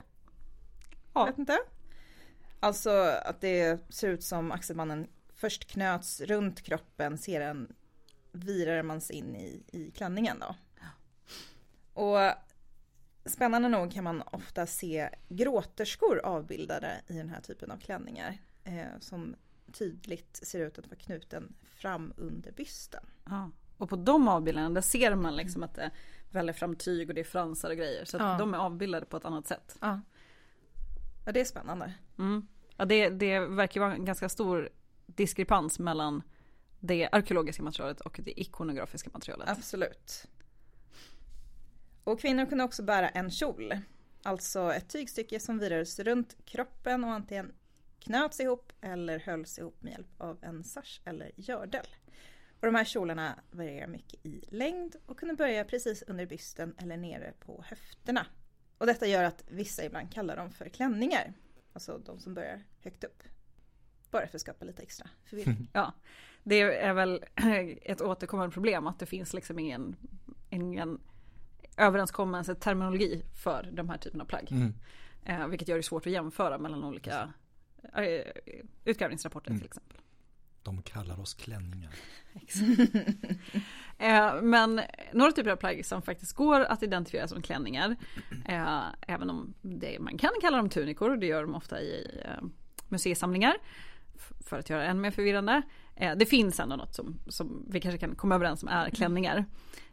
[1.14, 1.24] Ja.
[1.24, 1.59] Vet inte.
[2.61, 2.91] Alltså
[3.24, 7.74] att det ser ut som axelbanden först knöts runt kroppen, sedan
[8.32, 10.55] virar man sig in i, i klänningen då.
[11.93, 12.18] Och
[13.27, 18.39] spännande nog kan man ofta se gråterskor avbildade i den här typen av klänningar.
[18.64, 19.35] Eh, som
[19.72, 23.05] tydligt ser ut att vara knuten fram under bysten.
[23.24, 23.51] Ja.
[23.79, 25.91] Och på de avbildningarna där ser man liksom att det
[26.31, 28.05] väller fram tyg och det är fransar och grejer.
[28.05, 28.37] Så Ja.
[28.39, 29.77] de är avbildade på ett annat sätt.
[29.81, 30.01] Ja.
[31.27, 31.95] Ja, det är spännande.
[32.18, 32.47] Mm.
[32.77, 34.68] Ja, det, det verkar vara en ganska stor
[35.07, 36.22] diskrepans mellan
[36.81, 39.49] det arkeologiska materialet och det ikonografiska materialet.
[39.49, 40.27] Absolut.
[42.07, 43.74] Och kvinnor kunde också bära en kjol.
[44.22, 47.52] Alltså ett tygstycke som virades runt kroppen och antingen
[47.98, 51.86] knöts ihop eller hölls ihop med hjälp av en sash eller gördel.
[52.61, 56.96] Och de här kjolarna varierar mycket i längd och kunde börja precis under bysten eller
[56.96, 58.26] nere på höfterna.
[58.78, 61.32] Och detta gör att vissa ibland kallar dem för klänningar.
[61.72, 63.22] Alltså de som börjar högt upp.
[64.11, 65.70] Bara för att skapa lite extra förvirring.
[65.72, 65.92] Ja,
[66.42, 67.24] det är väl
[67.82, 69.96] ett återkommande problem att det finns liksom ingen,
[70.50, 71.00] ingen
[71.77, 74.49] överenskommelse, terminologi för de här typen av plagg.
[74.51, 74.74] Mm.
[75.24, 77.33] Eh, vilket gör det svårt att jämföra mellan olika
[77.97, 78.33] eh,
[78.85, 79.61] utgrävningsrapporter Mm.
[79.61, 79.99] till exempel.
[80.62, 81.91] De kallar oss klänningar.
[83.99, 84.81] Eh, men
[85.12, 87.97] några typer av plagg som faktiskt går att identifiera som klänningar,
[88.49, 92.45] eh, även om det, man kan kalla dem tunikor, det gör de ofta i eh,
[92.89, 93.57] museisamlingar,
[94.41, 95.62] för att göra det än mer förvirrande.
[95.95, 99.45] Eh, det finns ändå något som, som vi kanske kan komma överens om är klänningar.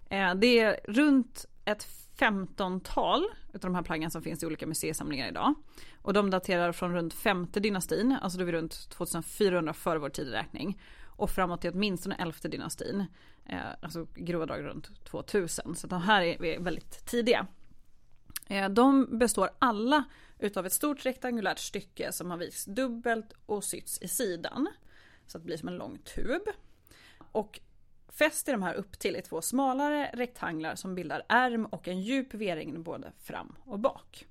[0.09, 1.87] Eh, det är runt ett
[2.17, 5.53] 15-tal utav de här plaggen som finns i olika museisamlingar idag.
[6.01, 10.09] Och de daterar från runt femte dynastin, alltså då är vi runt 2400 före vår
[10.09, 10.81] tideräkning.
[11.15, 13.05] Och framåt till åtminstone elfte dynastin.
[13.45, 15.75] Eh, alltså grova drag runt 2000.
[15.75, 17.47] Så de här är, är väldigt tidiga.
[18.47, 20.03] Eh, de består alla
[20.39, 24.67] utav ett stort rektangulärt stycke som har vikts dubbelt och sytts i sidan.
[25.27, 26.41] Så att det blir som en lång tub.
[27.31, 27.59] Och
[28.13, 32.33] fäster de här upp till är två smalare rektanglar som bildar ärm och en djup
[32.33, 34.27] V-ring både fram och bak.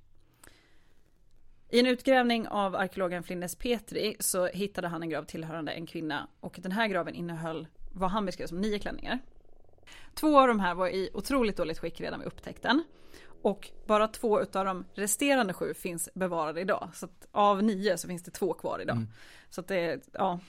[1.69, 6.27] I en utgrävning av arkeologen Flinders Petri så hittade han en grav tillhörande en kvinna
[6.39, 9.19] och den här graven innehöll vad han beskrev som nio klänningar.
[10.13, 12.83] Två av de här var i otroligt dåligt skick redan vid upptäckten.
[13.41, 16.89] Och bara två utav de resterande sju finns bevarade idag.
[16.93, 18.97] Så av nio så finns det två kvar idag.
[18.97, 19.09] Mm.
[19.49, 20.39] Så att det, ja.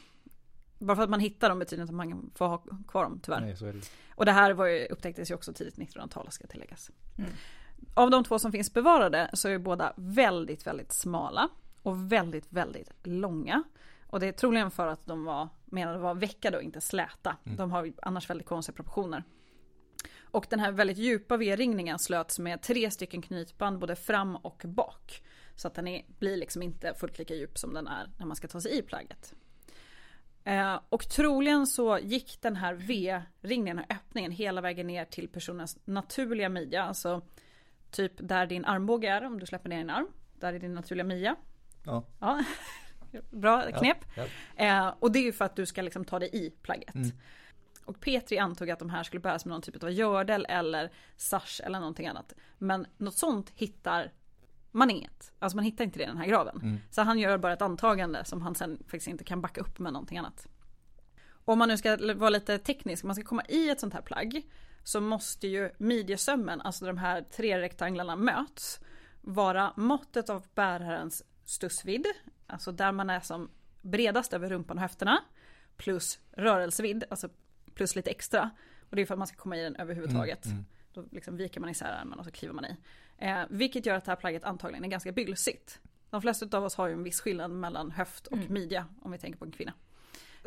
[0.84, 3.40] Bara för att man hittar dem betyder inte att man får ha kvar dem tyvärr.
[3.40, 3.80] Nej, så är det.
[4.14, 6.90] Och det här var ju, upptäcktes ju också tidigt 1900-tal ska tilläggas.
[7.18, 7.30] Mm.
[7.94, 11.48] Av de två som finns bevarade så är båda väldigt, väldigt smala
[11.82, 13.62] och väldigt, väldigt långa.
[14.06, 17.36] Och det är troligen för att de var menade vara veckade och inte släta.
[17.44, 19.24] De har annars väldigt konstiga proportioner.
[20.20, 25.22] Och den här väldigt djupa V-ringningen slöts med tre stycken knytband både fram och bak.
[25.56, 28.36] Så att den är, blir liksom inte fullt lika djup som den är när man
[28.36, 29.34] ska ta sig i plagget.
[30.44, 32.74] Eh, och troligen så gick den här
[33.66, 36.82] den här öppningen hela vägen ner till personens naturliga midja.
[36.82, 37.22] Alltså
[37.90, 40.08] typ där din armbåge är om du släpper ner din arm.
[40.40, 41.36] Där är din naturliga midja.
[41.84, 42.04] Ja.
[42.20, 42.44] Ja.
[43.30, 43.98] Bra knep.
[44.16, 44.26] Ja.
[44.56, 46.94] Eh, och det är ju för att du ska liksom ta dig i plagget.
[47.84, 51.60] Och Petri antog att de här skulle bäras med någon typ av gördel eller sash
[51.64, 52.32] eller någonting annat.
[52.58, 54.12] Men något sånt hittar
[54.74, 55.32] man inget.
[55.38, 56.80] Alltså man hittar inte det i den här graven.
[56.90, 59.92] Så han gör bara ett antagande som han sen faktiskt inte kan backa upp med
[59.92, 60.46] någonting annat.
[61.44, 64.42] Om man nu ska vara lite teknisk, man ska komma i ett sånt här plagg
[64.84, 68.80] så måste ju midjesömmen, alltså de här tre rektanglarna möts,
[69.20, 72.06] vara måttet av bärarens stussvidd,
[72.46, 73.50] alltså där man är som
[73.82, 75.24] bredast över rumpan och höfterna,
[75.76, 77.28] plus rörelsevidd, alltså
[77.74, 78.50] plus lite extra.
[78.90, 80.44] Och det är för att man ska komma i den överhuvudtaget.
[80.92, 82.76] Då liksom viker man isär armen och så kliver man i.
[83.18, 85.80] Eh, vilket gör att det här plagget antagligen är ganska bylsigt.
[86.10, 89.18] De flesta av oss har ju en viss skillnad mellan höft och midja om vi
[89.18, 89.72] tänker på en kvinna.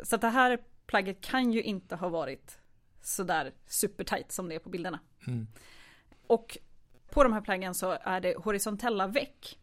[0.02, 2.60] Så det här plagget kan ju inte ha varit
[3.00, 5.00] sådär supertight som det är på bilderna.
[6.26, 6.58] Och
[7.10, 9.58] på de här plaggen så är det horisontella veck.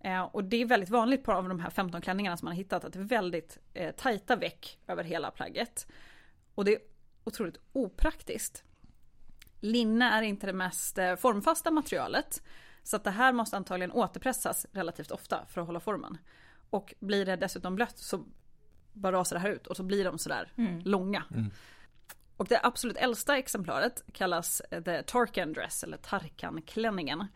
[0.00, 2.56] Eh, och det är väldigt vanligt på av de här 15 klänningarna som man har
[2.56, 5.86] hittat att det är väldigt eh, tajta veck över hela plagget.
[6.54, 6.80] Och det är
[7.24, 8.64] otroligt opraktiskt.
[9.60, 12.42] Linne är inte det mest eh, formfasta materialet.
[12.82, 16.18] Så att det här måste antagligen återpressas relativt ofta för att hålla formen.
[16.70, 18.24] Och blir det dessutom blött så
[18.92, 20.52] bara rasar det här ut och så blir de sådär
[20.84, 21.24] långa.
[22.36, 27.26] Och det absolut äldsta exemplaret kallas The Tarkan Dress eller Tarkan-klänningen.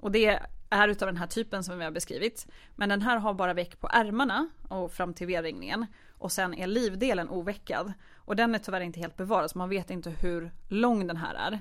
[0.00, 0.40] Och det
[0.70, 2.46] är utav den här typen som vi har beskrivit.
[2.76, 5.86] Men den här har bara veck på ärmarna och fram till V-ringningen.
[6.18, 7.92] Och sen är livdelen oveckad.
[8.26, 11.34] Och den är tyvärr inte helt bevarad så man vet inte hur lång den här
[11.34, 11.52] är.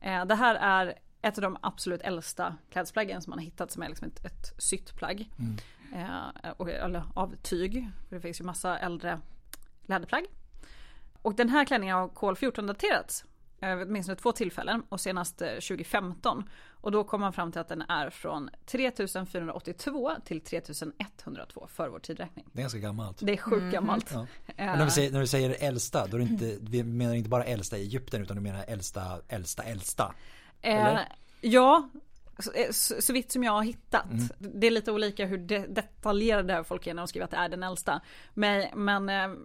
[0.00, 3.82] Eh, det här är ett av de absolut äldsta klädesplaggen som man har hittat som
[3.82, 5.30] är liksom ett, ett sytt plagg.
[5.94, 7.88] Eh, och, eller av tyg.
[8.08, 9.20] För det finns ju massa äldre
[9.86, 10.24] läderplagg.
[11.22, 13.24] Och den här klänningen har kol 14 daterats.
[13.60, 16.44] Eh, Åtminstone två tillfällen och senast eh, 2015.
[16.80, 21.98] Och då kom man fram till att den är från 3482 till 3102 för vår
[21.98, 22.46] tidräkning.
[22.52, 23.18] Det är ganska gammalt.
[23.20, 24.10] Det är sjukt gammalt.
[24.12, 24.26] Ja.
[24.56, 27.44] Eh, när vi säger, när vi säger äldsta, då är inte, vi menar inte bara
[27.44, 30.14] äldsta i Egypten utan du menar äldsta, äldsta, äldsta.
[30.62, 31.12] Eh, Eller?
[31.40, 31.88] ja,
[32.38, 34.10] så, eh, så, så vitt som jag har hittat.
[34.10, 34.28] Mm.
[34.38, 37.48] Det är lite olika hur de, detaljerade folk är när de skriver att det är
[37.48, 38.00] den äldsta.
[38.34, 39.38] Men, men eh,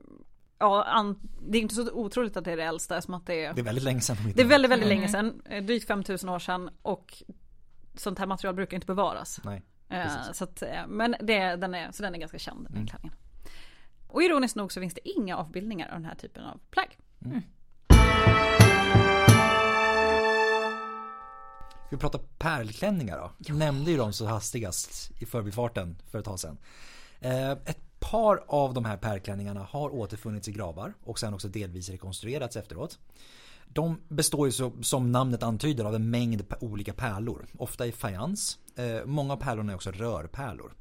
[0.64, 3.46] ja, an, det är inte så otroligt att det är det äldsta som att det
[3.46, 5.42] är Det är väldigt länge sedan de Det är väldigt, väldigt länge sedan.
[5.50, 7.24] eh, Drygt 5000 år sedan och
[7.96, 9.40] sånt här material brukar inte bevaras.
[9.44, 9.62] Nej.
[9.90, 12.88] Eh, så att, eh, men det, den är, så den är ganska känd den här
[12.88, 13.18] klänningen.
[14.08, 16.98] Och ironiskt nog så finns det inga avbildningar av den här typen av plagg.
[21.88, 23.32] Ska vi prata pärlklänningar då?
[23.38, 26.58] Jag nämnde ju dem så hastigast i förbifarten för ett tag sedan.
[27.20, 31.90] Eh, ett par av de här pärlklänningarna har återfunnits i gravar och sen också delvis
[31.90, 33.00] rekonstruerats efteråt.
[33.68, 38.58] De består ju så, som namnet antyder av en mängd olika pärlor, ofta i fajans.
[38.76, 40.74] Eh, många av pärlorna är också rörpärlor.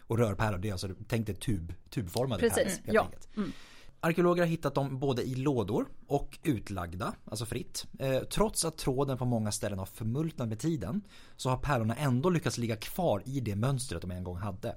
[0.00, 2.84] Och rörpärlor, det är alltså, tänk dig tub, tubformade Precis, pärlor.
[2.84, 3.02] helt ja.
[3.02, 3.54] enkelt.
[4.00, 7.86] Arkeologer har hittat dem både i lådor och utlagda, alltså fritt.
[7.98, 11.02] Eh, trots att tråden på många ställen har förmultnat med tiden
[11.36, 14.76] så har pärlorna ändå lyckats ligga kvar i det mönstret de en gång hade.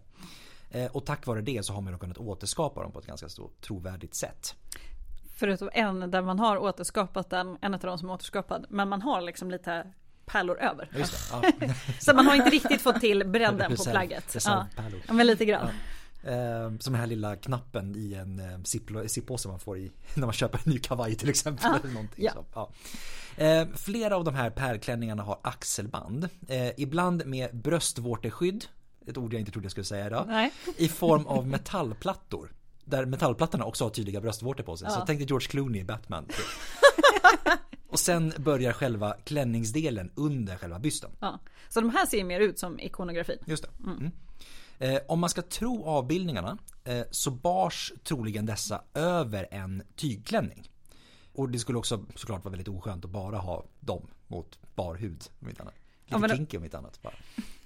[0.71, 3.27] Eh, och tack vare det så har man kunnat återskapa dem på ett ganska
[3.61, 4.55] trovärdigt sätt.
[5.35, 8.65] Förutom en där man har återskapat den, en av de som är återskapad.
[8.69, 9.93] Men man har liksom lite
[10.25, 10.89] pärlor över.
[11.31, 11.43] Ja.
[11.99, 14.35] Så man har inte riktigt fått till bredden på plagget.
[14.45, 14.67] Ja.
[15.07, 15.67] ja, men lite grann.
[16.23, 20.33] Eh, som den här lilla knappen i en eh, zippåse man får i när man
[20.33, 21.71] köper en ny kavaj till exempel.
[21.83, 22.31] eller någonting ja.
[22.33, 22.71] så, ja.
[23.45, 26.29] Eh, flera av de här pärlklänningarna har axelband.
[26.47, 28.65] Eh, ibland med bröstvårteskydd.
[29.07, 30.25] Ett ord jag inte trodde jag skulle säga idag.
[30.27, 30.51] Nej.
[30.77, 32.51] I form av metallplattor.
[32.85, 34.89] Där metallplattorna också har tydliga bröstvårtor på sig.
[34.89, 35.03] Så Ja.
[35.07, 36.27] tänk dig George Clooney i Batman.
[37.87, 41.11] Och sen börjar själva klänningsdelen under själva bysten.
[41.19, 41.39] Ja.
[41.69, 43.37] Så de här ser mer ut som ikonografi.
[43.45, 43.69] Just det.
[43.89, 44.11] Mm.
[44.79, 50.69] Eh, om man ska tro avbildningarna eh, så bars troligen dessa över en tygklänning.
[51.33, 55.23] Och det skulle också såklart vara väldigt oskönt att bara ha dem mot bar hud
[55.41, 55.73] om inte annat.
[56.11, 57.01] Lite Ja, men- kinky om inte annat.
[57.01, 57.13] Bara.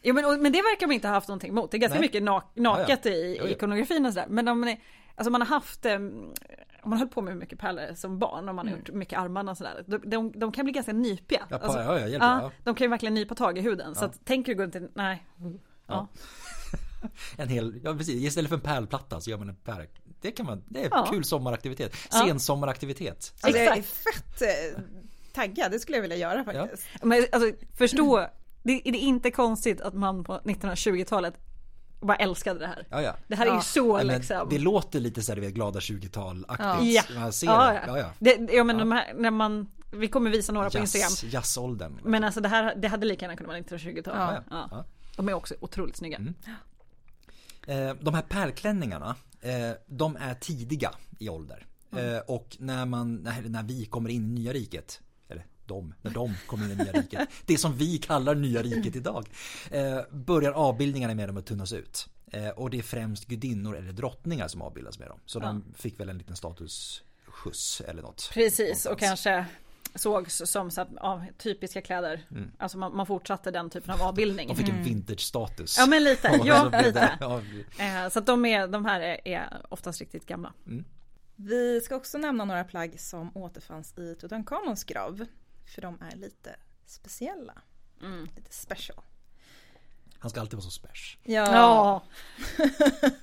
[0.02, 1.72] Ja, men, och- men det verkar man inte ha haft någonting emot.
[1.72, 2.08] Det är ganska Nej.
[2.08, 3.18] mycket nak- naket Ja, ja.
[3.18, 3.50] i, Jo, jo.
[3.50, 4.28] i ikonografin och sådär.
[4.30, 4.80] Men om man, är,
[5.16, 8.56] alltså man har haft, eh, om man höll på med mycket pärlor som barn, om
[8.56, 11.48] man har gjort mycket armarna och sådär, de, de, de kan bli ganska nypiga.
[11.50, 13.96] Ja, Alltså, ja, ja, hjälper, ja, de kan ju verkligen nypa tag i huden.
[13.96, 15.26] Så att, tänker du gå runt i, nej.
[15.88, 16.08] Ja.
[17.38, 19.88] En hel, ja precis, istället för en pärlplatta så gör man en pärl.
[20.22, 21.08] Det kan man, det är Ja.
[21.12, 21.96] kul sommaraktivitet.
[22.12, 22.18] Ja.
[22.28, 23.34] Sensommaraktivitet.
[23.41, 24.41] Alltså jag är fett
[25.36, 26.88] taggad, det skulle jag vilja göra faktiskt.
[27.04, 28.20] Men alltså förstå,
[28.64, 31.34] det, det är inte konstigt att man på 1920-talet
[32.02, 32.88] bara älskade det här.
[32.90, 33.16] Ja, ja.
[33.28, 33.56] Det här är Ja.
[33.56, 34.48] ju så liksom.
[34.50, 36.94] Det låter lite så här, vet, glada 20-tal-aktigt.
[37.10, 37.32] Ja.
[37.42, 37.84] Ja, det.
[37.88, 38.12] Ja, ja.
[38.20, 41.10] Det, ja men de här, när man, vi kommer visa några på Instagram.
[41.10, 42.00] Jazz, jazzåldern.
[42.04, 44.14] Men alltså det här, det hade lika gärna kunnat vara 1920-tal.
[44.18, 44.42] Ja, Ja.
[44.50, 44.68] ja.
[44.72, 44.86] Ja.
[45.16, 46.20] De är också otroligt snygga.
[47.68, 49.52] Eh, de här pärlklänningarna, eh,
[49.88, 51.66] de är tidiga i ålder.
[51.98, 55.02] Eh, och när, man, när, när vi kommer in i nya riket,
[55.68, 59.30] de, när de kommer in i nya riket, det som vi kallar nya riket idag,
[59.72, 62.09] eh, börjar avbildningarna med dem att tunnas ut.
[62.32, 65.20] Eh, och det är främst gudinnor eller drottningar som avbildas med dem.
[65.26, 68.30] Så de fick väl en liten statusskjuts eller något.
[68.34, 69.24] Precis, och Någonstans.
[69.24, 69.45] kanske
[69.95, 72.26] sågs som så att, ja, typiska kläder.
[72.57, 74.47] Alltså man, man fortsatte den typen av avbildning.
[74.49, 75.76] De fick en vintage-status.
[75.80, 77.18] Ja men lite, Och så ja lite.
[77.20, 77.41] ja,
[77.80, 80.53] Eh, Så att de, är, de här är, är oftast riktigt gamla.
[81.36, 85.26] Vi ska också nämna några plagg som återfanns i Tutankhamons grav.
[85.66, 86.55] För de är lite
[86.86, 87.61] speciella.
[88.36, 89.03] Lite special.
[90.20, 91.18] Han ska alltid vara så spärs.
[91.24, 92.03] Ja,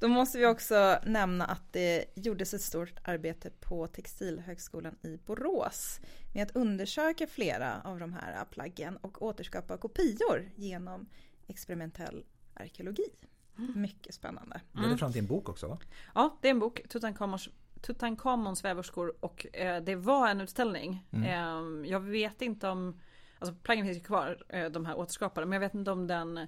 [0.00, 6.00] Då måste vi också nämna att det gjordes ett stort arbete på Textilhögskolan i Borås
[6.34, 11.08] med att undersöka flera av de här plaggen och återskapa kopior genom
[11.46, 12.24] experimentell
[12.54, 13.08] arkeologi.
[13.56, 14.60] Mycket spännande.
[14.72, 15.78] Det ledde fram till en bok också va?
[16.14, 17.48] ja det är en bok, Tutankhamons,
[17.82, 21.06] Tutankhamons väverskor och eh, det var en utställning.
[21.12, 23.00] Eh, jag vet inte om,
[23.38, 26.46] alltså plaggen finns ju kvar, eh, de här återskapade, men jag vet inte om den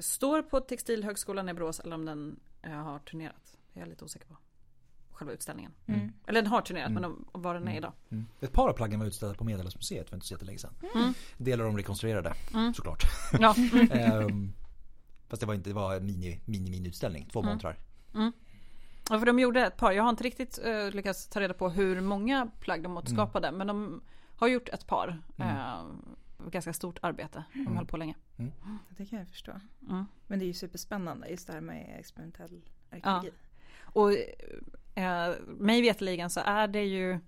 [0.00, 3.58] står på Textilhögskolan i Borås eller om den eh, har turnerat.
[3.72, 4.36] Det är jag lite osäker på.
[5.10, 5.72] Själva utställningen.
[6.26, 7.92] Eller den har turnerat men om, om var den är idag.
[8.10, 8.26] Mm.
[8.40, 10.74] Ett par av plaggen var utställda på Medelhavsmuseet för inte så jättelänge sedan.
[11.36, 12.34] Delar de rekonstruerade
[12.74, 13.02] såklart.
[13.40, 13.54] Ja.
[13.90, 14.52] Ehm,
[15.28, 17.78] fast det var inte, det var en mini, mini, mini utställning, två montrar.
[19.10, 19.92] Ja, för de gjorde ett par.
[19.92, 23.52] Jag har inte riktigt uh, lyckats ta reda på hur många plagg de återskapade.
[23.52, 24.00] Men de
[24.36, 25.22] har gjort ett par.
[25.38, 25.84] Eh,
[26.50, 27.44] ganska stort arbete.
[27.52, 28.14] De höll på länge.
[28.88, 29.52] Det kan jag förstå.
[29.88, 30.04] Mm.
[30.26, 33.30] Men det är ju superspännande just det här med experimentell arkeologi.
[33.82, 34.12] Och
[34.98, 37.18] eh, mig veterligen så är det ju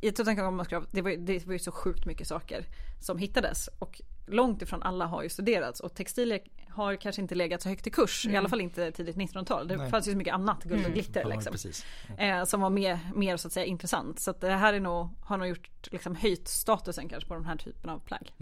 [0.00, 2.64] i Tutankhamons grav, det var, ju- det var ju så sjukt mycket saker
[3.00, 7.62] som hittades och långt ifrån alla har ju studerats och textilier har kanske inte legat
[7.62, 9.68] så högt i kurs, i alla fall inte tidigt 1900-tal.
[9.68, 9.90] Det Nej.
[9.90, 11.52] fanns ju så mycket annat guld och glitter Ja, liksom.
[11.52, 11.84] precis.
[12.18, 14.20] eh, som var mer, mer så att säga intressant.
[14.20, 17.44] Så att det här är nog, har nog gjort liksom höjt statusen kanske på den
[17.44, 18.32] här typen av plagg.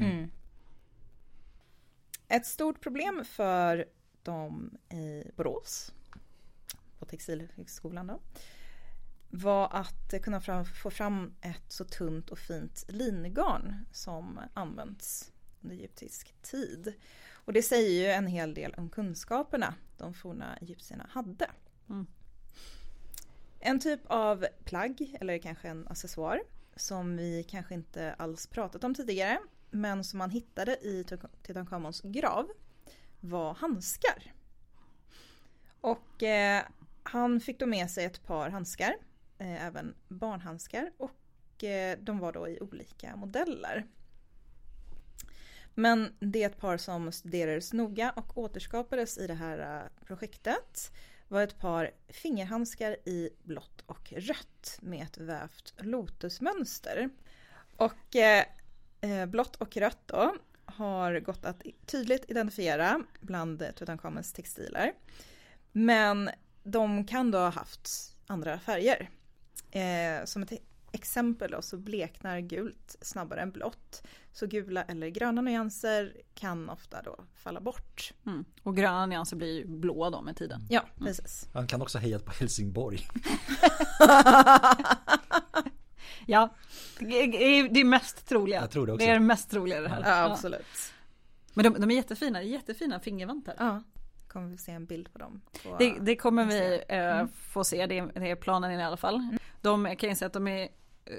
[2.28, 3.84] Ett stort problem för
[4.22, 5.92] dem i Borås,
[6.98, 8.20] på Textilhögskolan då,
[9.30, 15.76] var att kunna fram, få fram ett så tunt och fint lingarn som använts under
[15.76, 16.94] egyptisk tid.
[17.32, 21.50] Och det säger ju en hel del om kunskaperna de forna egyptierna hade.
[21.90, 22.06] Mm.
[23.60, 26.40] En typ av plagg, eller kanske en accessoar,
[26.76, 29.38] som vi kanske inte alls pratat om tidigare,
[29.70, 31.04] men som man hittade i
[31.42, 32.50] Tutankhamons grav,
[33.20, 34.32] var handskar.
[35.80, 36.64] Och eh,
[37.02, 38.96] han fick då med sig ett par handskar,
[39.38, 43.86] eh, även barnhandskar, och eh, de var då i olika modeller.
[45.74, 50.92] Men det är ett par som studerades noga och återskapades i det här äh, projektet
[51.28, 57.10] var ett par fingerhandskar i blått och rött med ett vävt lotusmönster.
[57.76, 64.92] Och eh, blått och rött då har gått att tydligt identifiera bland Tutankhamens textiler.
[65.72, 66.30] Men
[66.62, 69.10] de kan då ha haft andra färger.
[69.70, 70.52] Eh, som ett
[70.92, 74.02] exempel då så bleknar gult snabbare än blått.
[74.32, 78.12] Så gula eller gröna nyanser kan ofta då falla bort.
[78.26, 78.44] Mm.
[78.62, 80.66] Och gröna nyanser blir ju blåa då med tiden.
[80.70, 81.48] Ja, precis.
[81.54, 83.08] Han kan också ha hejat på Helsingborg.
[86.26, 86.48] Ja,
[86.98, 88.60] det är mest troliga.
[88.60, 89.06] Jag tror det också.
[89.06, 90.02] Det är det mest troliga det här.
[90.04, 90.92] Ja, absolut.
[91.54, 93.54] Men de, de är jättefina, jättefina fingervantar.
[93.58, 93.82] Ja,
[94.28, 95.40] kommer vi se en bild på dem.
[95.62, 98.96] På, Det, det kommer vi eh, få se, det är, det är planen i alla
[98.96, 99.38] fall.
[99.60, 100.68] De kan ju säga att de är,
[101.04, 101.16] eh,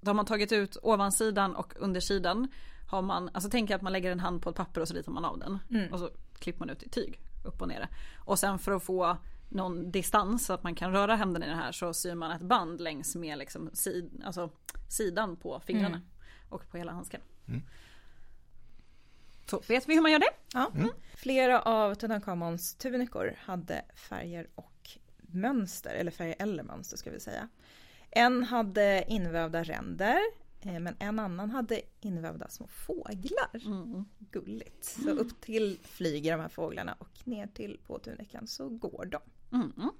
[0.00, 2.48] de har tagit ut ovansidan och undersidan.
[2.88, 5.12] Har man, alltså tänk att man lägger en hand på ett papper och så ritar
[5.12, 5.58] man av den.
[5.92, 7.88] Och så klipper man ut i tyg, upp och ner.
[8.24, 9.16] Och sen för att få
[9.48, 12.42] någon distans så att man kan röra händerna i det här så syr man ett
[12.42, 14.50] band längs med liksom sid, alltså
[14.88, 16.00] sidan på fingrarna.
[16.48, 17.20] Och på hela handsken.
[19.50, 20.30] Så vet vi hur man gör det?
[20.54, 20.70] Ja.
[21.16, 27.48] Flera av Tutankhamons tunikor hade färger och mönster, eller färger eller mönster ska vi säga.
[28.10, 30.18] En hade invävda ränder,
[30.60, 33.66] eh, men en annan hade invävda små fåglar.
[33.66, 34.04] Mm.
[34.18, 34.84] Gulligt.
[34.84, 39.20] Så upp till flyger de här fåglarna och ner till på tunikan så går de.
[39.52, 39.90] Mm.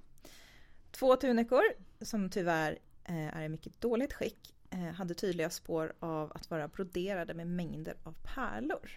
[0.91, 1.63] Två tunikor
[2.01, 6.67] som tyvärr eh, är i mycket dåligt skick eh, hade tydliga spår av att vara
[6.67, 8.89] broderade med mängder av pärlor.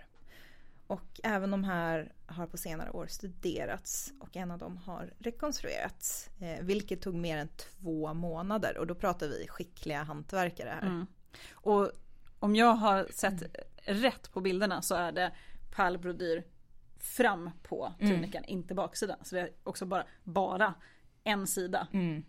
[0.92, 6.30] Och även de här har på senare år studerats och en av dem har rekonstruerats.
[6.40, 10.86] Eh, vilket tog mer än två månader och då pratar vi skickliga hantverkare här.
[10.86, 11.06] Mm.
[11.52, 11.90] Och
[12.38, 13.42] om jag har sett
[13.76, 15.32] rätt på bilderna så är det
[15.76, 16.44] pärlbrodyr
[16.98, 19.18] fram på tunikan, inte baksidan.
[19.22, 20.74] Så det är också bara, bara
[21.24, 21.88] en sida.
[21.92, 22.24] Mm.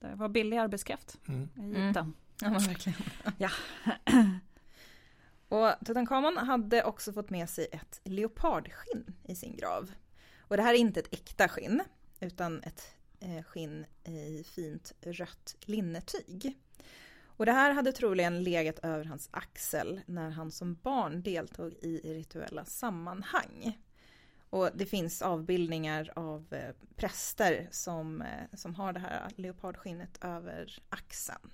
[0.00, 1.48] Det var billig arbetskraft Mm.
[1.56, 2.14] i Egypten.
[2.40, 2.98] Ja, men verkligen.
[3.38, 3.50] Ja.
[5.48, 9.92] Och Tutankhamon hade också fått med sig ett leopardskinn i sin grav.
[10.38, 11.82] Och det här är inte ett äkta skinn,
[12.20, 12.82] utan ett
[13.20, 16.58] eh, skinn i fint rött linnetyg.
[17.38, 22.14] Och det här hade troligen legat över hans axel när han som barn deltog i
[22.14, 23.78] rituella sammanhang.
[24.50, 30.82] Och det finns avbildningar av eh, präster som, eh, som har det här leopardskinnet över
[30.88, 31.52] axeln.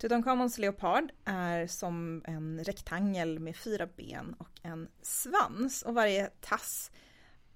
[0.00, 6.90] Tutankhamons leopard är som en rektangel med fyra ben och en svans och varje tass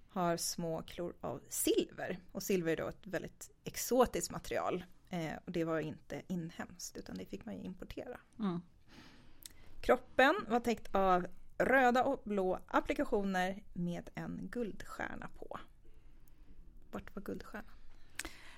[0.09, 2.19] har små klor av silver.
[2.33, 4.85] Och silver är då ett väldigt exotiskt material.
[5.11, 8.21] Eh, och det var inte inhemskt utan det fick man ju importera.
[8.39, 8.61] Mm.
[9.81, 11.27] Kroppen var täckt av
[11.59, 15.59] röda och blå applikationer med en guldstjärna på.
[16.91, 17.75] Vart var guldstjärnan?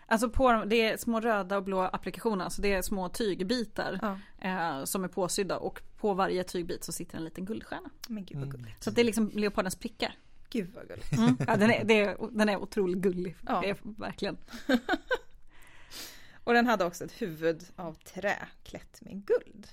[0.08, 3.98] Alltså på dem, det är små röda och blå applikationer, alltså det är små tygbitar
[4.02, 7.90] Ja, eh, som är påsydda och på varje tygbit så sitter en liten guldstjärna.
[8.08, 8.56] men gud vad Mm.
[8.60, 8.84] gulligt.
[8.84, 10.14] Så att det är liksom leopardens prickar.
[10.50, 11.12] Gud vad gulligt.
[11.12, 11.36] Mm.
[11.46, 13.60] Ja, den, är, det är, den är otroligt gullig, Ja.
[13.60, 14.36] det är, verkligen.
[16.44, 19.66] Och den hade också ett huvud av trä klätt med guld.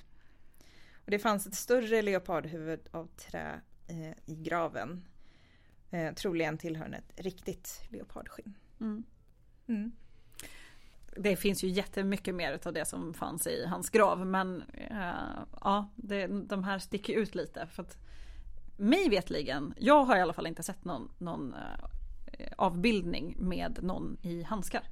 [1.05, 5.05] Och det fanns ett större leopardhuvud av trä eh, i graven.
[5.91, 8.53] Eh, troligen tillhörande ett riktigt leopardskinn.
[8.81, 9.03] Mm.
[9.67, 9.91] Mm.
[11.18, 15.89] Det finns ju jättemycket mer av det som fanns i hans grav men eh, ja,
[15.95, 17.68] det, de här sticker ut lite.
[17.68, 17.97] För att
[18.78, 24.18] mig vetligen, jag har i alla fall inte sett någon, någon eh, avbildning med någon
[24.22, 24.84] i handskar.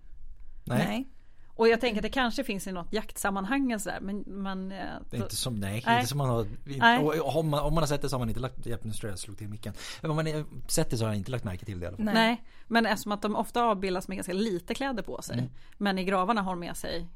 [0.66, 1.08] Nej,
[1.56, 5.18] Och jag tänker att det kanske finns i något jaktsammanhang sådär men, men eh, det
[5.18, 5.96] är inte som, nej, Nej.
[5.96, 7.00] inte som man har, Nej.
[7.00, 8.84] och, och, om, man, om man har sett det så har man inte lagt, hjälp
[8.84, 9.74] nu jag jag slog till micken.
[10.02, 11.88] Men om man har sett det så har jag inte lagt märke till det i
[11.88, 12.06] alla fall.
[12.06, 12.14] Nej.
[12.14, 12.44] Nej.
[12.68, 15.38] men eftersom att de ofta avbildas med ganska lite kläder på sig.
[15.38, 15.50] Mm.
[15.78, 17.08] Men i gravarna har de med sig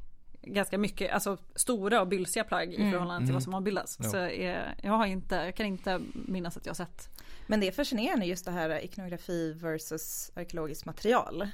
[0.42, 3.34] ganska mycket, alltså stora och bylsiga plagg i förhållande till Mm.
[3.34, 3.98] vad som avbildas.
[4.04, 4.10] Jo.
[4.10, 4.18] Så
[4.82, 7.10] jag har inte, jag kan inte minnas att jag har sett.
[7.48, 11.48] Men det är fascinerande just det här ikonografi versus arkeologiskt material.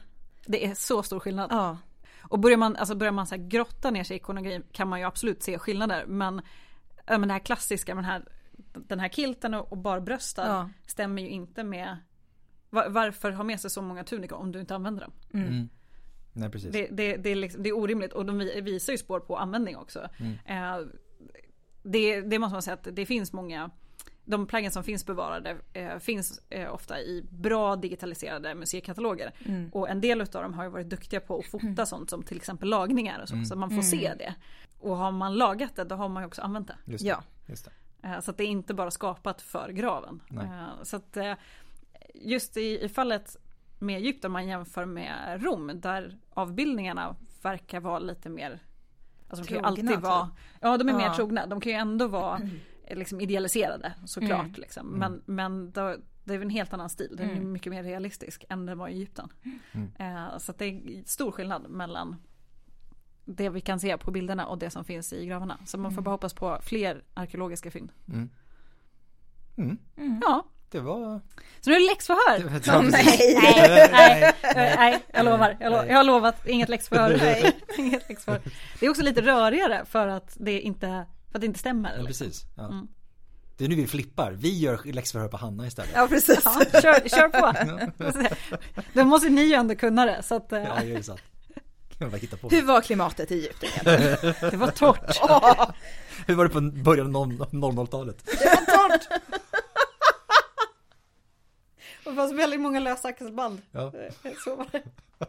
[0.46, 1.48] Det är så stor skillnad.
[1.52, 1.78] Ja,
[2.24, 5.00] Och börjar man, alltså börjar man så här grotta ner sig i ikonografi kan man
[5.00, 6.06] ju absolut se skillnader.
[6.06, 6.42] Men,
[7.08, 8.26] men det här klassiska, men här,
[8.74, 10.70] den här kilten och, och barbröstad Ja.
[10.88, 11.98] stämmer ju inte med
[12.70, 15.12] var, varför ha med sig så många tunika om du inte använder dem?
[15.34, 15.70] Mm.
[16.34, 16.72] Nej precis.
[16.72, 19.38] Det, det, det, är liksom, det är orimligt och de vi- visar ju spår på
[19.38, 20.10] användning också.
[20.18, 20.34] Mm.
[20.46, 20.88] Eh,
[21.84, 23.70] det, det måste man säga att det finns många
[24.26, 29.32] de plaggen som finns bevarade eh, finns eh, ofta i bra digitaliserade museikataloger.
[29.46, 29.70] Mm.
[29.74, 32.38] Och en del av dem har ju varit duktiga på att fota sånt som till
[32.38, 34.36] exempel lagningar och så, så man får se det.
[34.80, 36.76] Och har man lagat det då har man ju också använt det.
[36.86, 37.10] Just det.
[37.10, 37.24] ja.
[37.46, 37.66] Just
[38.02, 38.08] det.
[38.08, 40.22] Eh, Så att det är inte bara skapat för graven.
[40.32, 41.34] Eh, Så att eh,
[42.14, 43.38] just i, i fallet
[43.80, 48.60] med Egypten man jämför med Rom där avbildningarna verkar vara lite mer
[49.30, 50.30] Alltså de kan ju Trogna, alltid vara,
[50.62, 51.16] ja de är mer Ja.
[51.16, 52.42] trogna, de kan ju ändå vara
[52.96, 54.54] liksom idealiserade såklart Mm.
[54.58, 54.88] liksom.
[54.88, 57.52] Men, men då, det är en helt annan stil, den är Mm.
[57.52, 59.30] mycket mer realistisk än den var i Egypten.
[59.72, 59.92] Mm.
[60.00, 62.16] Eh, Så att det är stor skillnad mellan
[63.26, 65.58] det vi kan se på bilderna och det som finns i gravarna.
[65.66, 66.04] Så man får Mm.
[66.04, 67.92] bara hoppas på fler arkeologiska fynd.
[68.08, 68.30] Mm.
[69.58, 70.22] Mm.
[70.22, 71.22] Ja, Det var...
[71.62, 72.60] så nu är det läxförhör.
[72.60, 72.92] Det var nej.
[73.42, 75.58] Nej, nej, nej, nej, jag lovar.
[75.60, 77.18] Jag, lo- jag har lovat, inget läxförhör.
[77.22, 77.60] Nej.
[77.78, 78.42] inget läxförhör.
[78.80, 81.90] Det är också lite rörigare för att det inte, för att det inte stämmer.
[81.90, 82.28] Ja, liksom.
[82.28, 82.46] precis.
[82.58, 82.66] Ja.
[82.66, 82.88] Mm.
[83.58, 84.32] Det är nu vi flippar.
[84.32, 85.92] Vi gör läxförhör på Hanna istället.
[85.96, 86.42] ja precis.
[86.46, 87.54] Ja, kör, kör på.
[88.94, 90.24] Då måste ni ju ändå kunna det.
[90.24, 91.22] Så att, eh, Ja, det är sant.
[92.50, 93.70] Hur var klimatet i Egypten
[94.52, 95.20] det var torrt.
[96.28, 98.26] Hur var det på början av 00-talet?
[98.26, 99.22] det var torrt!
[102.12, 103.62] Det fanns väldigt många lösa axelband.
[103.72, 103.94] Ja.
[104.44, 104.84] Så var det.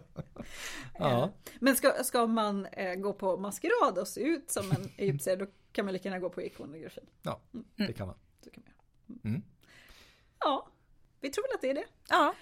[0.99, 1.31] Ja.
[1.61, 5.47] Men ska, ska man eh, gå på maskerad och se ut som en egyptier då
[5.73, 7.01] kan man lika gärna gå på ikonografi.
[7.23, 7.41] ja,
[7.77, 8.17] det kan man.
[8.45, 8.83] Så kan man göra.
[9.25, 9.43] Mm.
[10.39, 10.69] Ja,
[11.21, 11.85] vi tror väl att det är det.
[12.09, 12.35] Ja,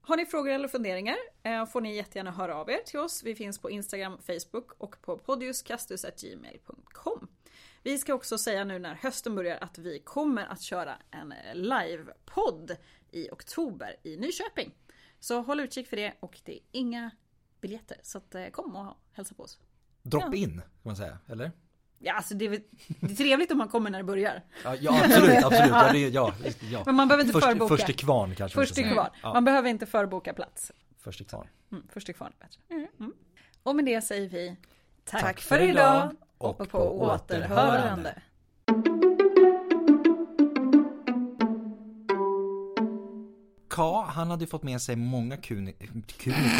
[0.00, 3.22] Har ni frågor eller funderingar eh, får ni jättegärna höra av er till oss.
[3.22, 7.28] Vi finns på Instagram, Facebook och på podiuskastus.gmail.com.
[7.82, 12.76] Vi ska också säga nu när hösten börjar att vi kommer att köra en livepodd
[13.14, 14.74] i oktober i Nyköping.
[15.20, 17.10] Så håll utkik för det och det är inga
[17.60, 17.96] biljetter.
[18.02, 19.58] Så att, eh, kom och hälsa på oss.
[20.02, 21.52] Drop in, kan man säga, eller?
[21.98, 22.50] Ja, alltså det är,
[23.00, 24.42] det är trevligt om man kommer när det börjar.
[24.64, 25.70] Ja, ja absolut, absolut.
[25.70, 26.34] Ja, det, ja,
[26.70, 26.82] ja.
[26.86, 27.68] Men man behöver inte först, förboka.
[27.76, 29.10] Först till kvarn kanske Först till kvarn.
[29.22, 30.72] Ja, Man behöver inte förboka plats.
[30.98, 31.48] först till kvarn.
[31.72, 32.60] Mm, först till kvarn är bättre.
[32.98, 33.12] Mm.
[33.62, 34.56] Och med det säger vi
[35.04, 38.22] tack, Tack för idag och, på på återhörande.
[43.74, 45.74] Ka, han hade ju fått med sig många kuni...
[46.18, 46.36] kuni